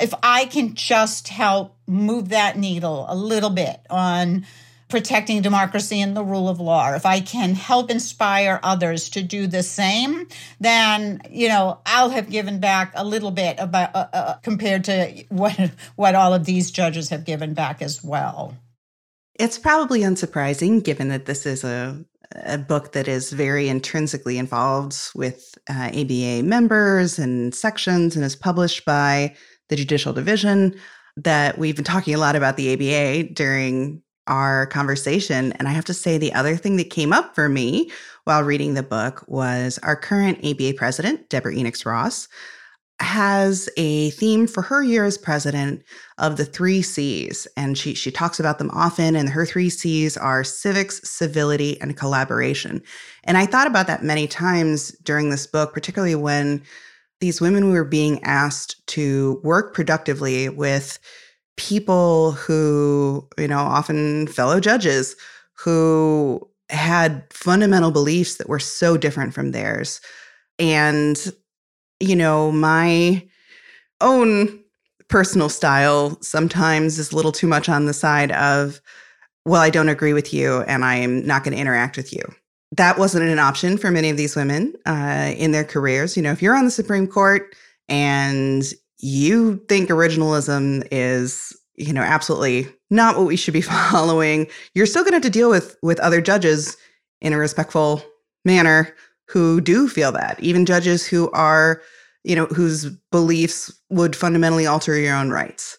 if 0.00 0.14
I 0.22 0.46
can 0.46 0.74
just 0.74 1.28
help 1.28 1.76
move 1.86 2.30
that 2.30 2.56
needle 2.56 3.04
a 3.08 3.14
little 3.14 3.50
bit 3.50 3.80
on 3.90 4.46
protecting 4.90 5.40
democracy 5.40 6.00
and 6.00 6.16
the 6.16 6.24
rule 6.24 6.48
of 6.48 6.60
law, 6.60 6.92
if 6.94 7.06
I 7.06 7.20
can 7.20 7.54
help 7.54 7.90
inspire 7.90 8.60
others 8.62 9.08
to 9.10 9.22
do 9.22 9.46
the 9.46 9.62
same, 9.62 10.26
then 10.58 11.22
you 11.30 11.48
know 11.48 11.80
I'll 11.86 12.10
have 12.10 12.28
given 12.28 12.60
back 12.60 12.92
a 12.94 13.04
little 13.04 13.30
bit 13.30 13.56
about 13.58 13.94
uh, 13.94 14.08
uh, 14.12 14.34
compared 14.42 14.84
to 14.84 15.24
what 15.28 15.58
what 15.96 16.14
all 16.14 16.34
of 16.34 16.44
these 16.44 16.70
judges 16.70 17.08
have 17.08 17.24
given 17.24 17.54
back 17.54 17.80
as 17.80 18.04
well. 18.04 18.56
It's 19.34 19.58
probably 19.58 20.00
unsurprising, 20.00 20.84
given 20.84 21.08
that 21.08 21.26
this 21.26 21.46
is 21.46 21.64
a 21.64 22.04
a 22.32 22.58
book 22.58 22.92
that 22.92 23.08
is 23.08 23.32
very 23.32 23.68
intrinsically 23.68 24.38
involved 24.38 24.96
with 25.16 25.58
uh, 25.68 25.90
ABA 25.92 26.42
members 26.44 27.18
and 27.18 27.54
sections, 27.54 28.16
and 28.16 28.24
is 28.24 28.36
published 28.36 28.84
by 28.84 29.34
the 29.68 29.76
Judicial 29.76 30.12
Division. 30.12 30.74
That 31.16 31.58
we've 31.58 31.74
been 31.74 31.84
talking 31.84 32.14
a 32.14 32.18
lot 32.18 32.36
about 32.36 32.56
the 32.56 32.72
ABA 32.72 33.34
during 33.34 34.02
our 34.30 34.66
conversation. 34.68 35.52
And 35.58 35.68
I 35.68 35.72
have 35.72 35.84
to 35.86 35.94
say, 35.94 36.16
the 36.16 36.32
other 36.32 36.56
thing 36.56 36.76
that 36.76 36.88
came 36.88 37.12
up 37.12 37.34
for 37.34 37.50
me 37.50 37.90
while 38.24 38.42
reading 38.44 38.72
the 38.74 38.82
book 38.82 39.22
was 39.28 39.78
our 39.82 39.96
current 39.96 40.38
ABA 40.42 40.74
president, 40.78 41.28
Deborah 41.28 41.54
Enix-Ross. 41.54 42.28
has 43.00 43.68
a 43.78 44.10
theme 44.10 44.46
for 44.46 44.62
her 44.62 44.82
year 44.82 45.06
as 45.06 45.16
president 45.16 45.82
of 46.18 46.36
the 46.36 46.44
three 46.44 46.82
C's, 46.82 47.48
and 47.56 47.76
she 47.76 47.94
she 47.94 48.10
talks 48.10 48.38
about 48.38 48.58
them 48.58 48.70
often. 48.72 49.16
And 49.16 49.28
her 49.30 49.46
three 49.46 49.70
C's 49.70 50.16
are 50.16 50.44
civics, 50.44 51.00
civility, 51.08 51.80
and 51.80 51.96
collaboration. 51.96 52.82
And 53.24 53.38
I 53.38 53.46
thought 53.46 53.66
about 53.66 53.86
that 53.86 54.04
many 54.04 54.26
times 54.26 54.90
during 55.02 55.30
this 55.30 55.46
book, 55.46 55.72
particularly 55.72 56.14
when 56.14 56.62
these 57.20 57.40
women 57.40 57.70
were 57.70 57.84
being 57.84 58.22
asked 58.22 58.86
to 58.88 59.40
work 59.42 59.74
productively 59.74 60.48
with 60.48 60.98
people 61.60 62.32
who, 62.32 63.28
you 63.36 63.46
know, 63.46 63.58
often 63.58 64.26
fellow 64.28 64.60
judges 64.60 65.14
who 65.52 66.40
had 66.70 67.22
fundamental 67.30 67.90
beliefs 67.90 68.36
that 68.36 68.48
were 68.48 68.58
so 68.58 68.96
different 68.96 69.34
from 69.34 69.50
theirs. 69.50 70.00
And, 70.58 71.22
you 72.00 72.16
know, 72.16 72.50
my 72.50 73.28
own 74.00 74.58
personal 75.08 75.50
style 75.50 76.16
sometimes 76.22 76.98
is 76.98 77.12
a 77.12 77.16
little 77.16 77.32
too 77.32 77.46
much 77.46 77.68
on 77.68 77.84
the 77.84 77.92
side 77.92 78.32
of, 78.32 78.80
well, 79.44 79.60
I 79.60 79.68
don't 79.68 79.90
agree 79.90 80.14
with 80.14 80.32
you 80.32 80.62
and 80.62 80.82
I'm 80.82 81.26
not 81.26 81.44
going 81.44 81.54
to 81.54 81.60
interact 81.60 81.98
with 81.98 82.10
you. 82.10 82.22
That 82.72 82.98
wasn't 82.98 83.28
an 83.28 83.38
option 83.38 83.76
for 83.76 83.90
many 83.90 84.08
of 84.08 84.16
these 84.16 84.34
women 84.34 84.74
uh, 84.86 85.34
in 85.36 85.50
their 85.50 85.64
careers. 85.64 86.16
You 86.16 86.22
know, 86.22 86.32
if 86.32 86.40
you're 86.40 86.56
on 86.56 86.64
the 86.64 86.70
Supreme 86.70 87.06
Court 87.06 87.54
and 87.88 88.64
you 89.02 89.56
think 89.68 89.88
originalism 89.88 90.86
is, 90.90 91.56
you 91.76 91.92
know, 91.92 92.02
absolutely 92.02 92.68
not 92.90 93.16
what 93.16 93.26
we 93.26 93.36
should 93.36 93.54
be 93.54 93.60
following, 93.90 94.46
you're 94.74 94.86
still 94.86 95.02
going 95.02 95.12
to 95.12 95.16
have 95.16 95.22
to 95.22 95.30
deal 95.30 95.50
with 95.50 95.76
with 95.82 96.00
other 96.00 96.20
judges 96.20 96.76
in 97.20 97.32
a 97.32 97.38
respectful 97.38 98.02
manner 98.44 98.94
who 99.28 99.60
do 99.60 99.88
feel 99.88 100.12
that, 100.12 100.38
even 100.40 100.66
judges 100.66 101.06
who 101.06 101.30
are, 101.30 101.82
you 102.24 102.34
know, 102.34 102.46
whose 102.46 102.86
beliefs 103.12 103.72
would 103.88 104.16
fundamentally 104.16 104.66
alter 104.66 104.98
your 104.98 105.14
own 105.14 105.30
rights. 105.30 105.78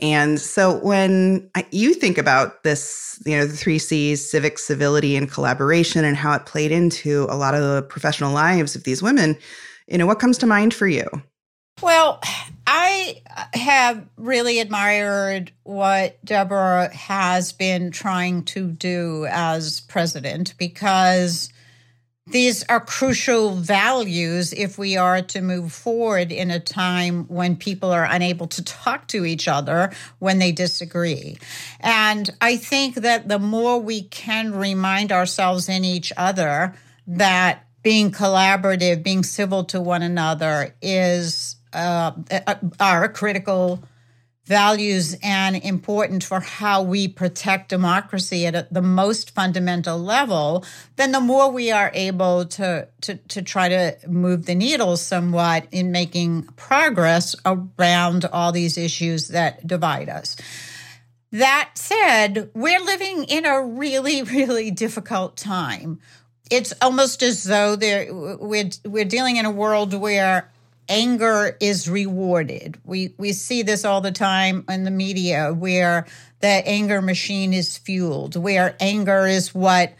And 0.00 0.40
so 0.40 0.78
when 0.78 1.50
I, 1.54 1.66
you 1.70 1.94
think 1.94 2.16
about 2.16 2.64
this, 2.64 3.22
you 3.26 3.36
know, 3.36 3.46
the 3.46 3.56
three 3.56 3.78
C's, 3.78 4.28
civic, 4.28 4.58
civility, 4.58 5.14
and 5.14 5.30
collaboration, 5.30 6.04
and 6.04 6.16
how 6.16 6.32
it 6.32 6.46
played 6.46 6.72
into 6.72 7.26
a 7.28 7.36
lot 7.36 7.54
of 7.54 7.60
the 7.60 7.82
professional 7.82 8.32
lives 8.32 8.74
of 8.74 8.84
these 8.84 9.02
women, 9.02 9.36
you 9.86 9.98
know, 9.98 10.06
what 10.06 10.18
comes 10.18 10.38
to 10.38 10.46
mind 10.46 10.72
for 10.72 10.88
you? 10.88 11.06
Well, 11.82 12.20
I 12.66 13.22
have 13.54 14.06
really 14.16 14.60
admired 14.60 15.52
what 15.62 16.22
Deborah 16.24 16.94
has 16.94 17.52
been 17.52 17.90
trying 17.90 18.44
to 18.44 18.70
do 18.70 19.26
as 19.30 19.80
president 19.80 20.54
because 20.58 21.50
these 22.26 22.64
are 22.68 22.80
crucial 22.80 23.56
values 23.56 24.52
if 24.52 24.78
we 24.78 24.96
are 24.96 25.22
to 25.22 25.40
move 25.40 25.72
forward 25.72 26.30
in 26.30 26.50
a 26.50 26.60
time 26.60 27.24
when 27.24 27.56
people 27.56 27.90
are 27.90 28.04
unable 28.04 28.46
to 28.48 28.62
talk 28.62 29.08
to 29.08 29.24
each 29.24 29.48
other 29.48 29.90
when 30.18 30.38
they 30.38 30.52
disagree. 30.52 31.38
And 31.80 32.30
I 32.40 32.56
think 32.56 32.96
that 32.96 33.26
the 33.26 33.38
more 33.38 33.80
we 33.80 34.02
can 34.02 34.54
remind 34.54 35.10
ourselves 35.12 35.68
and 35.68 35.84
each 35.84 36.12
other 36.16 36.74
that 37.06 37.66
being 37.82 38.12
collaborative, 38.12 39.02
being 39.02 39.24
civil 39.24 39.64
to 39.64 39.80
one 39.80 40.02
another 40.02 40.76
is 40.82 41.56
uh, 41.72 42.12
are 42.78 43.08
critical 43.08 43.82
values 44.50 45.16
and 45.22 45.54
important 45.54 46.24
for 46.24 46.40
how 46.40 46.82
we 46.82 47.06
protect 47.06 47.68
democracy 47.68 48.46
at 48.46 48.74
the 48.74 48.82
most 48.82 49.30
fundamental 49.30 49.96
level, 49.96 50.64
then 50.96 51.12
the 51.12 51.20
more 51.20 51.52
we 51.52 51.70
are 51.70 51.92
able 51.94 52.44
to, 52.44 52.88
to, 53.00 53.14
to 53.14 53.42
try 53.42 53.68
to 53.68 53.96
move 54.08 54.46
the 54.46 54.54
needle 54.56 54.96
somewhat 54.96 55.68
in 55.70 55.92
making 55.92 56.42
progress 56.56 57.36
around 57.46 58.24
all 58.32 58.50
these 58.50 58.76
issues 58.76 59.28
that 59.28 59.64
divide 59.64 60.08
us. 60.08 60.36
That 61.30 61.70
said, 61.74 62.50
we're 62.52 62.84
living 62.84 63.24
in 63.24 63.46
a 63.46 63.62
really, 63.62 64.22
really 64.24 64.72
difficult 64.72 65.36
time. 65.36 66.00
It's 66.50 66.72
almost 66.82 67.22
as 67.22 67.44
though 67.44 67.76
we're, 68.40 68.70
we're 68.84 69.04
dealing 69.04 69.36
in 69.36 69.46
a 69.46 69.50
world 69.52 69.94
where 69.94 70.50
anger 70.90 71.56
is 71.60 71.88
rewarded. 71.88 72.78
We 72.84 73.14
we 73.16 73.32
see 73.32 73.62
this 73.62 73.84
all 73.84 74.02
the 74.02 74.12
time 74.12 74.64
in 74.68 74.84
the 74.84 74.90
media 74.90 75.54
where 75.54 76.06
the 76.40 76.48
anger 76.48 77.00
machine 77.00 77.54
is 77.54 77.78
fueled, 77.78 78.36
where 78.36 78.76
anger 78.80 79.26
is 79.26 79.54
what 79.54 79.94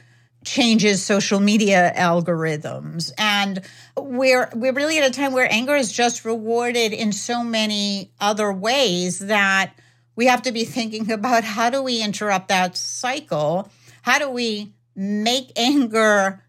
changes 0.44 1.02
social 1.02 1.38
media 1.38 1.92
algorithms 1.96 3.12
and 3.18 3.60
we're 3.96 4.48
we're 4.54 4.72
really 4.72 4.98
at 4.98 5.06
a 5.06 5.10
time 5.10 5.32
where 5.32 5.50
anger 5.52 5.76
is 5.76 5.92
just 5.92 6.24
rewarded 6.24 6.94
in 6.94 7.12
so 7.12 7.44
many 7.44 8.10
other 8.20 8.50
ways 8.50 9.18
that 9.18 9.74
we 10.16 10.26
have 10.26 10.40
to 10.40 10.50
be 10.50 10.64
thinking 10.64 11.10
about 11.12 11.44
how 11.44 11.68
do 11.68 11.82
we 11.82 12.02
interrupt 12.02 12.48
that 12.48 12.74
cycle 12.74 13.70
how 14.00 14.18
do 14.18 14.30
we 14.30 14.72
make 14.96 15.52
anger 15.56 16.42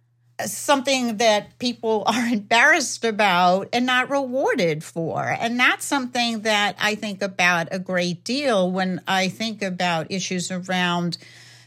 something 0.48 1.18
that 1.18 1.58
people 1.60 2.04
are 2.08 2.28
embarrassed 2.28 3.04
about 3.04 3.70
and 3.74 3.86
not 3.86 4.10
rewarded 4.10 4.84
for. 4.84 5.24
And 5.24 5.60
that's 5.60 5.86
something 5.86 6.42
that 6.42 6.76
I 6.80 6.96
think 6.96 7.22
about 7.22 7.68
a 7.72 7.80
great 7.80 8.24
deal 8.24 8.72
when 8.72 9.02
I 9.08 9.28
think 9.28 9.62
about 9.62 10.12
issues 10.12 10.52
around 10.52 11.18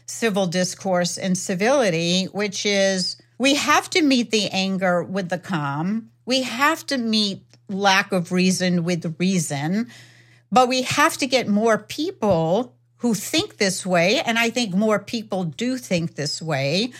civil 0.05 0.47
discourse 0.47 1.17
and 1.17 1.37
civility, 1.37 2.25
which 2.25 2.65
is 2.65 3.17
we 3.37 3.55
have 3.55 3.89
to 3.91 4.01
meet 4.01 4.31
the 4.31 4.49
anger 4.49 5.03
with 5.03 5.29
the 5.29 5.37
calm. 5.37 6.11
We 6.25 6.43
have 6.43 6.85
to 6.87 6.97
meet 6.97 7.43
lack 7.67 8.11
of 8.11 8.31
reason 8.31 8.83
with 8.83 9.15
reason, 9.19 9.89
but 10.51 10.67
we 10.67 10.83
have 10.83 11.17
to 11.17 11.27
get 11.27 11.47
more 11.47 11.77
people 11.77 12.75
who 12.97 13.13
think 13.13 13.57
this 13.57 13.85
way. 13.85 14.21
And 14.21 14.39
I 14.39 14.49
think 14.49 14.73
more 14.73 14.99
people 14.99 15.43
do 15.43 15.77
think 15.77 16.15
this 16.15 16.41
way 16.41 16.91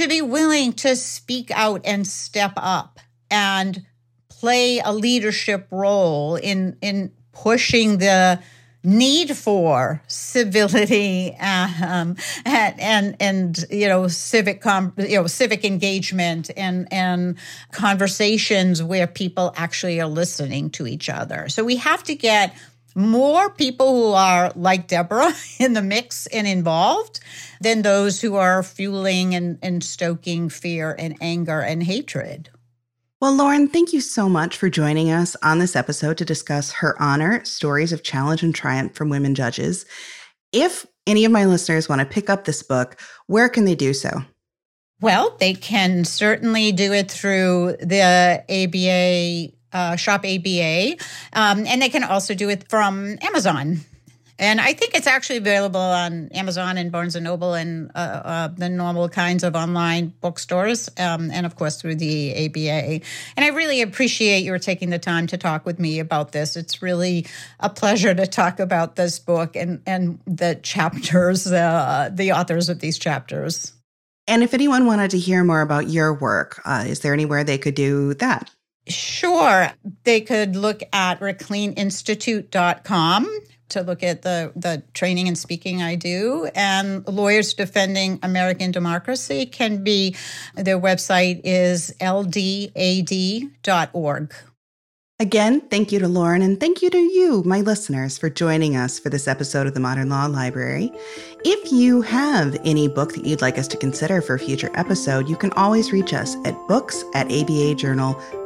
to 0.00 0.08
be 0.08 0.22
willing 0.22 0.72
to 0.72 0.96
speak 0.96 1.50
out 1.50 1.82
and 1.84 2.06
step 2.06 2.52
up 2.56 2.98
and 3.30 3.84
play 4.28 4.80
a 4.80 4.92
leadership 4.92 5.66
role 5.70 6.36
in 6.36 6.76
in 6.80 7.12
pushing 7.32 7.98
the 7.98 8.40
need 8.82 9.36
for 9.36 10.02
civility 10.06 11.36
um, 11.40 12.16
and, 12.44 12.80
and 12.80 13.16
and 13.20 13.64
you 13.70 13.86
know 13.86 14.08
civic 14.08 14.62
com- 14.62 14.94
you 14.96 15.16
know 15.16 15.26
civic 15.26 15.64
engagement 15.64 16.50
and 16.56 16.90
and 16.92 17.36
conversations 17.72 18.82
where 18.82 19.06
people 19.06 19.52
actually 19.56 20.00
are 20.00 20.08
listening 20.08 20.70
to 20.70 20.86
each 20.86 21.08
other. 21.08 21.48
So 21.48 21.62
we 21.64 21.76
have 21.76 22.02
to 22.04 22.14
get 22.14 22.54
more 22.94 23.50
people 23.50 23.94
who 23.94 24.12
are 24.12 24.52
like 24.56 24.88
Deborah 24.88 25.32
in 25.58 25.74
the 25.74 25.82
mix 25.82 26.26
and 26.28 26.46
involved 26.46 27.20
than 27.60 27.82
those 27.82 28.20
who 28.20 28.36
are 28.36 28.62
fueling 28.62 29.34
and, 29.34 29.58
and 29.62 29.82
stoking 29.84 30.48
fear 30.48 30.94
and 30.98 31.16
anger 31.20 31.60
and 31.60 31.82
hatred. 31.82 32.50
Well, 33.20 33.34
Lauren, 33.34 33.68
thank 33.68 33.92
you 33.92 34.00
so 34.00 34.30
much 34.30 34.56
for 34.56 34.70
joining 34.70 35.10
us 35.10 35.36
on 35.42 35.58
this 35.58 35.76
episode 35.76 36.16
to 36.18 36.24
discuss 36.24 36.72
her 36.72 37.00
honor, 37.00 37.44
stories 37.44 37.92
of 37.92 38.02
challenge 38.02 38.42
and 38.42 38.54
triumph 38.54 38.94
from 38.94 39.10
women 39.10 39.34
judges. 39.34 39.84
If 40.52 40.86
any 41.06 41.26
of 41.26 41.32
my 41.32 41.44
listeners 41.44 41.86
want 41.86 42.00
to 42.00 42.06
pick 42.06 42.30
up 42.30 42.44
this 42.44 42.62
book, 42.62 42.98
where 43.26 43.50
can 43.50 43.66
they 43.66 43.74
do 43.74 43.92
so? 43.92 44.22
Well, 45.02 45.36
they 45.38 45.52
can 45.54 46.04
certainly 46.04 46.72
do 46.72 46.92
it 46.92 47.10
through 47.10 47.76
the 47.80 48.42
ABA 48.48 49.54
uh, 49.72 49.96
Shop 49.96 50.24
ABA, 50.24 50.96
um, 51.32 51.66
and 51.66 51.82
they 51.82 51.88
can 51.88 52.04
also 52.04 52.34
do 52.34 52.48
it 52.48 52.68
from 52.68 53.18
Amazon. 53.22 53.80
And 54.40 54.58
I 54.58 54.72
think 54.72 54.94
it's 54.94 55.06
actually 55.06 55.36
available 55.36 55.78
on 55.78 56.28
Amazon 56.28 56.78
and 56.78 56.90
Barnes 56.90 57.14
and 57.14 57.24
Noble 57.24 57.52
and 57.52 57.90
uh, 57.94 57.98
uh, 57.98 58.48
the 58.48 58.70
normal 58.70 59.10
kinds 59.10 59.44
of 59.44 59.54
online 59.54 60.14
bookstores, 60.22 60.88
um, 60.96 61.30
and 61.30 61.44
of 61.44 61.56
course 61.56 61.78
through 61.78 61.96
the 61.96 62.46
ABA. 62.46 63.04
And 63.36 63.44
I 63.44 63.48
really 63.48 63.82
appreciate 63.82 64.42
your 64.42 64.58
taking 64.58 64.88
the 64.88 64.98
time 64.98 65.26
to 65.26 65.36
talk 65.36 65.66
with 65.66 65.78
me 65.78 66.00
about 66.00 66.32
this. 66.32 66.56
It's 66.56 66.80
really 66.80 67.26
a 67.60 67.68
pleasure 67.68 68.14
to 68.14 68.26
talk 68.26 68.60
about 68.60 68.96
this 68.96 69.18
book 69.18 69.56
and 69.56 69.82
and 69.86 70.18
the 70.26 70.58
chapters, 70.62 71.46
uh, 71.46 72.08
the 72.10 72.32
authors 72.32 72.70
of 72.70 72.80
these 72.80 72.98
chapters. 72.98 73.74
And 74.26 74.42
if 74.42 74.54
anyone 74.54 74.86
wanted 74.86 75.10
to 75.10 75.18
hear 75.18 75.44
more 75.44 75.60
about 75.60 75.90
your 75.90 76.14
work, 76.14 76.62
uh, 76.64 76.84
is 76.86 77.00
there 77.00 77.12
anywhere 77.12 77.44
they 77.44 77.58
could 77.58 77.74
do 77.74 78.14
that? 78.14 78.50
Sure. 78.90 79.70
They 80.04 80.20
could 80.20 80.56
look 80.56 80.82
at 80.92 81.20
rikleeninstitute.com 81.20 83.40
to 83.70 83.80
look 83.82 84.02
at 84.02 84.22
the, 84.22 84.52
the 84.54 84.82
training 84.94 85.28
and 85.28 85.38
speaking 85.38 85.82
I 85.82 85.94
do. 85.94 86.48
And 86.54 87.06
Lawyers 87.06 87.54
Defending 87.54 88.18
American 88.22 88.72
Democracy 88.72 89.46
can 89.46 89.82
be, 89.82 90.14
their 90.54 90.78
website 90.78 91.40
is 91.44 91.94
ldad.org. 92.00 92.74
Again, 95.20 95.60
thank 95.68 95.92
you 95.92 95.98
to 95.98 96.08
Lauren 96.08 96.40
and 96.40 96.58
thank 96.58 96.80
you 96.80 96.88
to 96.88 96.98
you, 96.98 97.42
my 97.44 97.60
listeners, 97.60 98.16
for 98.16 98.30
joining 98.30 98.74
us 98.74 98.98
for 98.98 99.10
this 99.10 99.28
episode 99.28 99.66
of 99.66 99.74
the 99.74 99.80
Modern 99.80 100.08
Law 100.08 100.24
Library. 100.24 100.90
If 101.44 101.70
you 101.70 102.00
have 102.00 102.58
any 102.64 102.88
book 102.88 103.12
that 103.12 103.26
you'd 103.26 103.42
like 103.42 103.58
us 103.58 103.68
to 103.68 103.76
consider 103.76 104.22
for 104.22 104.36
a 104.36 104.38
future 104.38 104.70
episode, 104.74 105.28
you 105.28 105.36
can 105.36 105.52
always 105.52 105.92
reach 105.92 106.14
us 106.14 106.36
at 106.46 106.56
books 106.68 107.04
at 107.14 107.28
abajournal.com. 107.28 108.39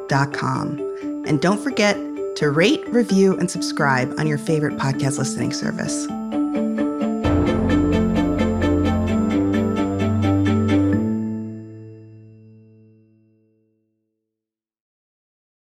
And 1.27 1.41
don't 1.41 1.63
forget 1.63 1.97
to 2.37 2.51
rate, 2.51 2.87
review, 2.89 3.39
and 3.39 3.51
subscribe 3.51 4.13
on 4.19 4.27
your 4.27 4.39
favorite 4.39 4.77
podcast 4.77 5.19
listening 5.19 5.53
service. 5.53 6.07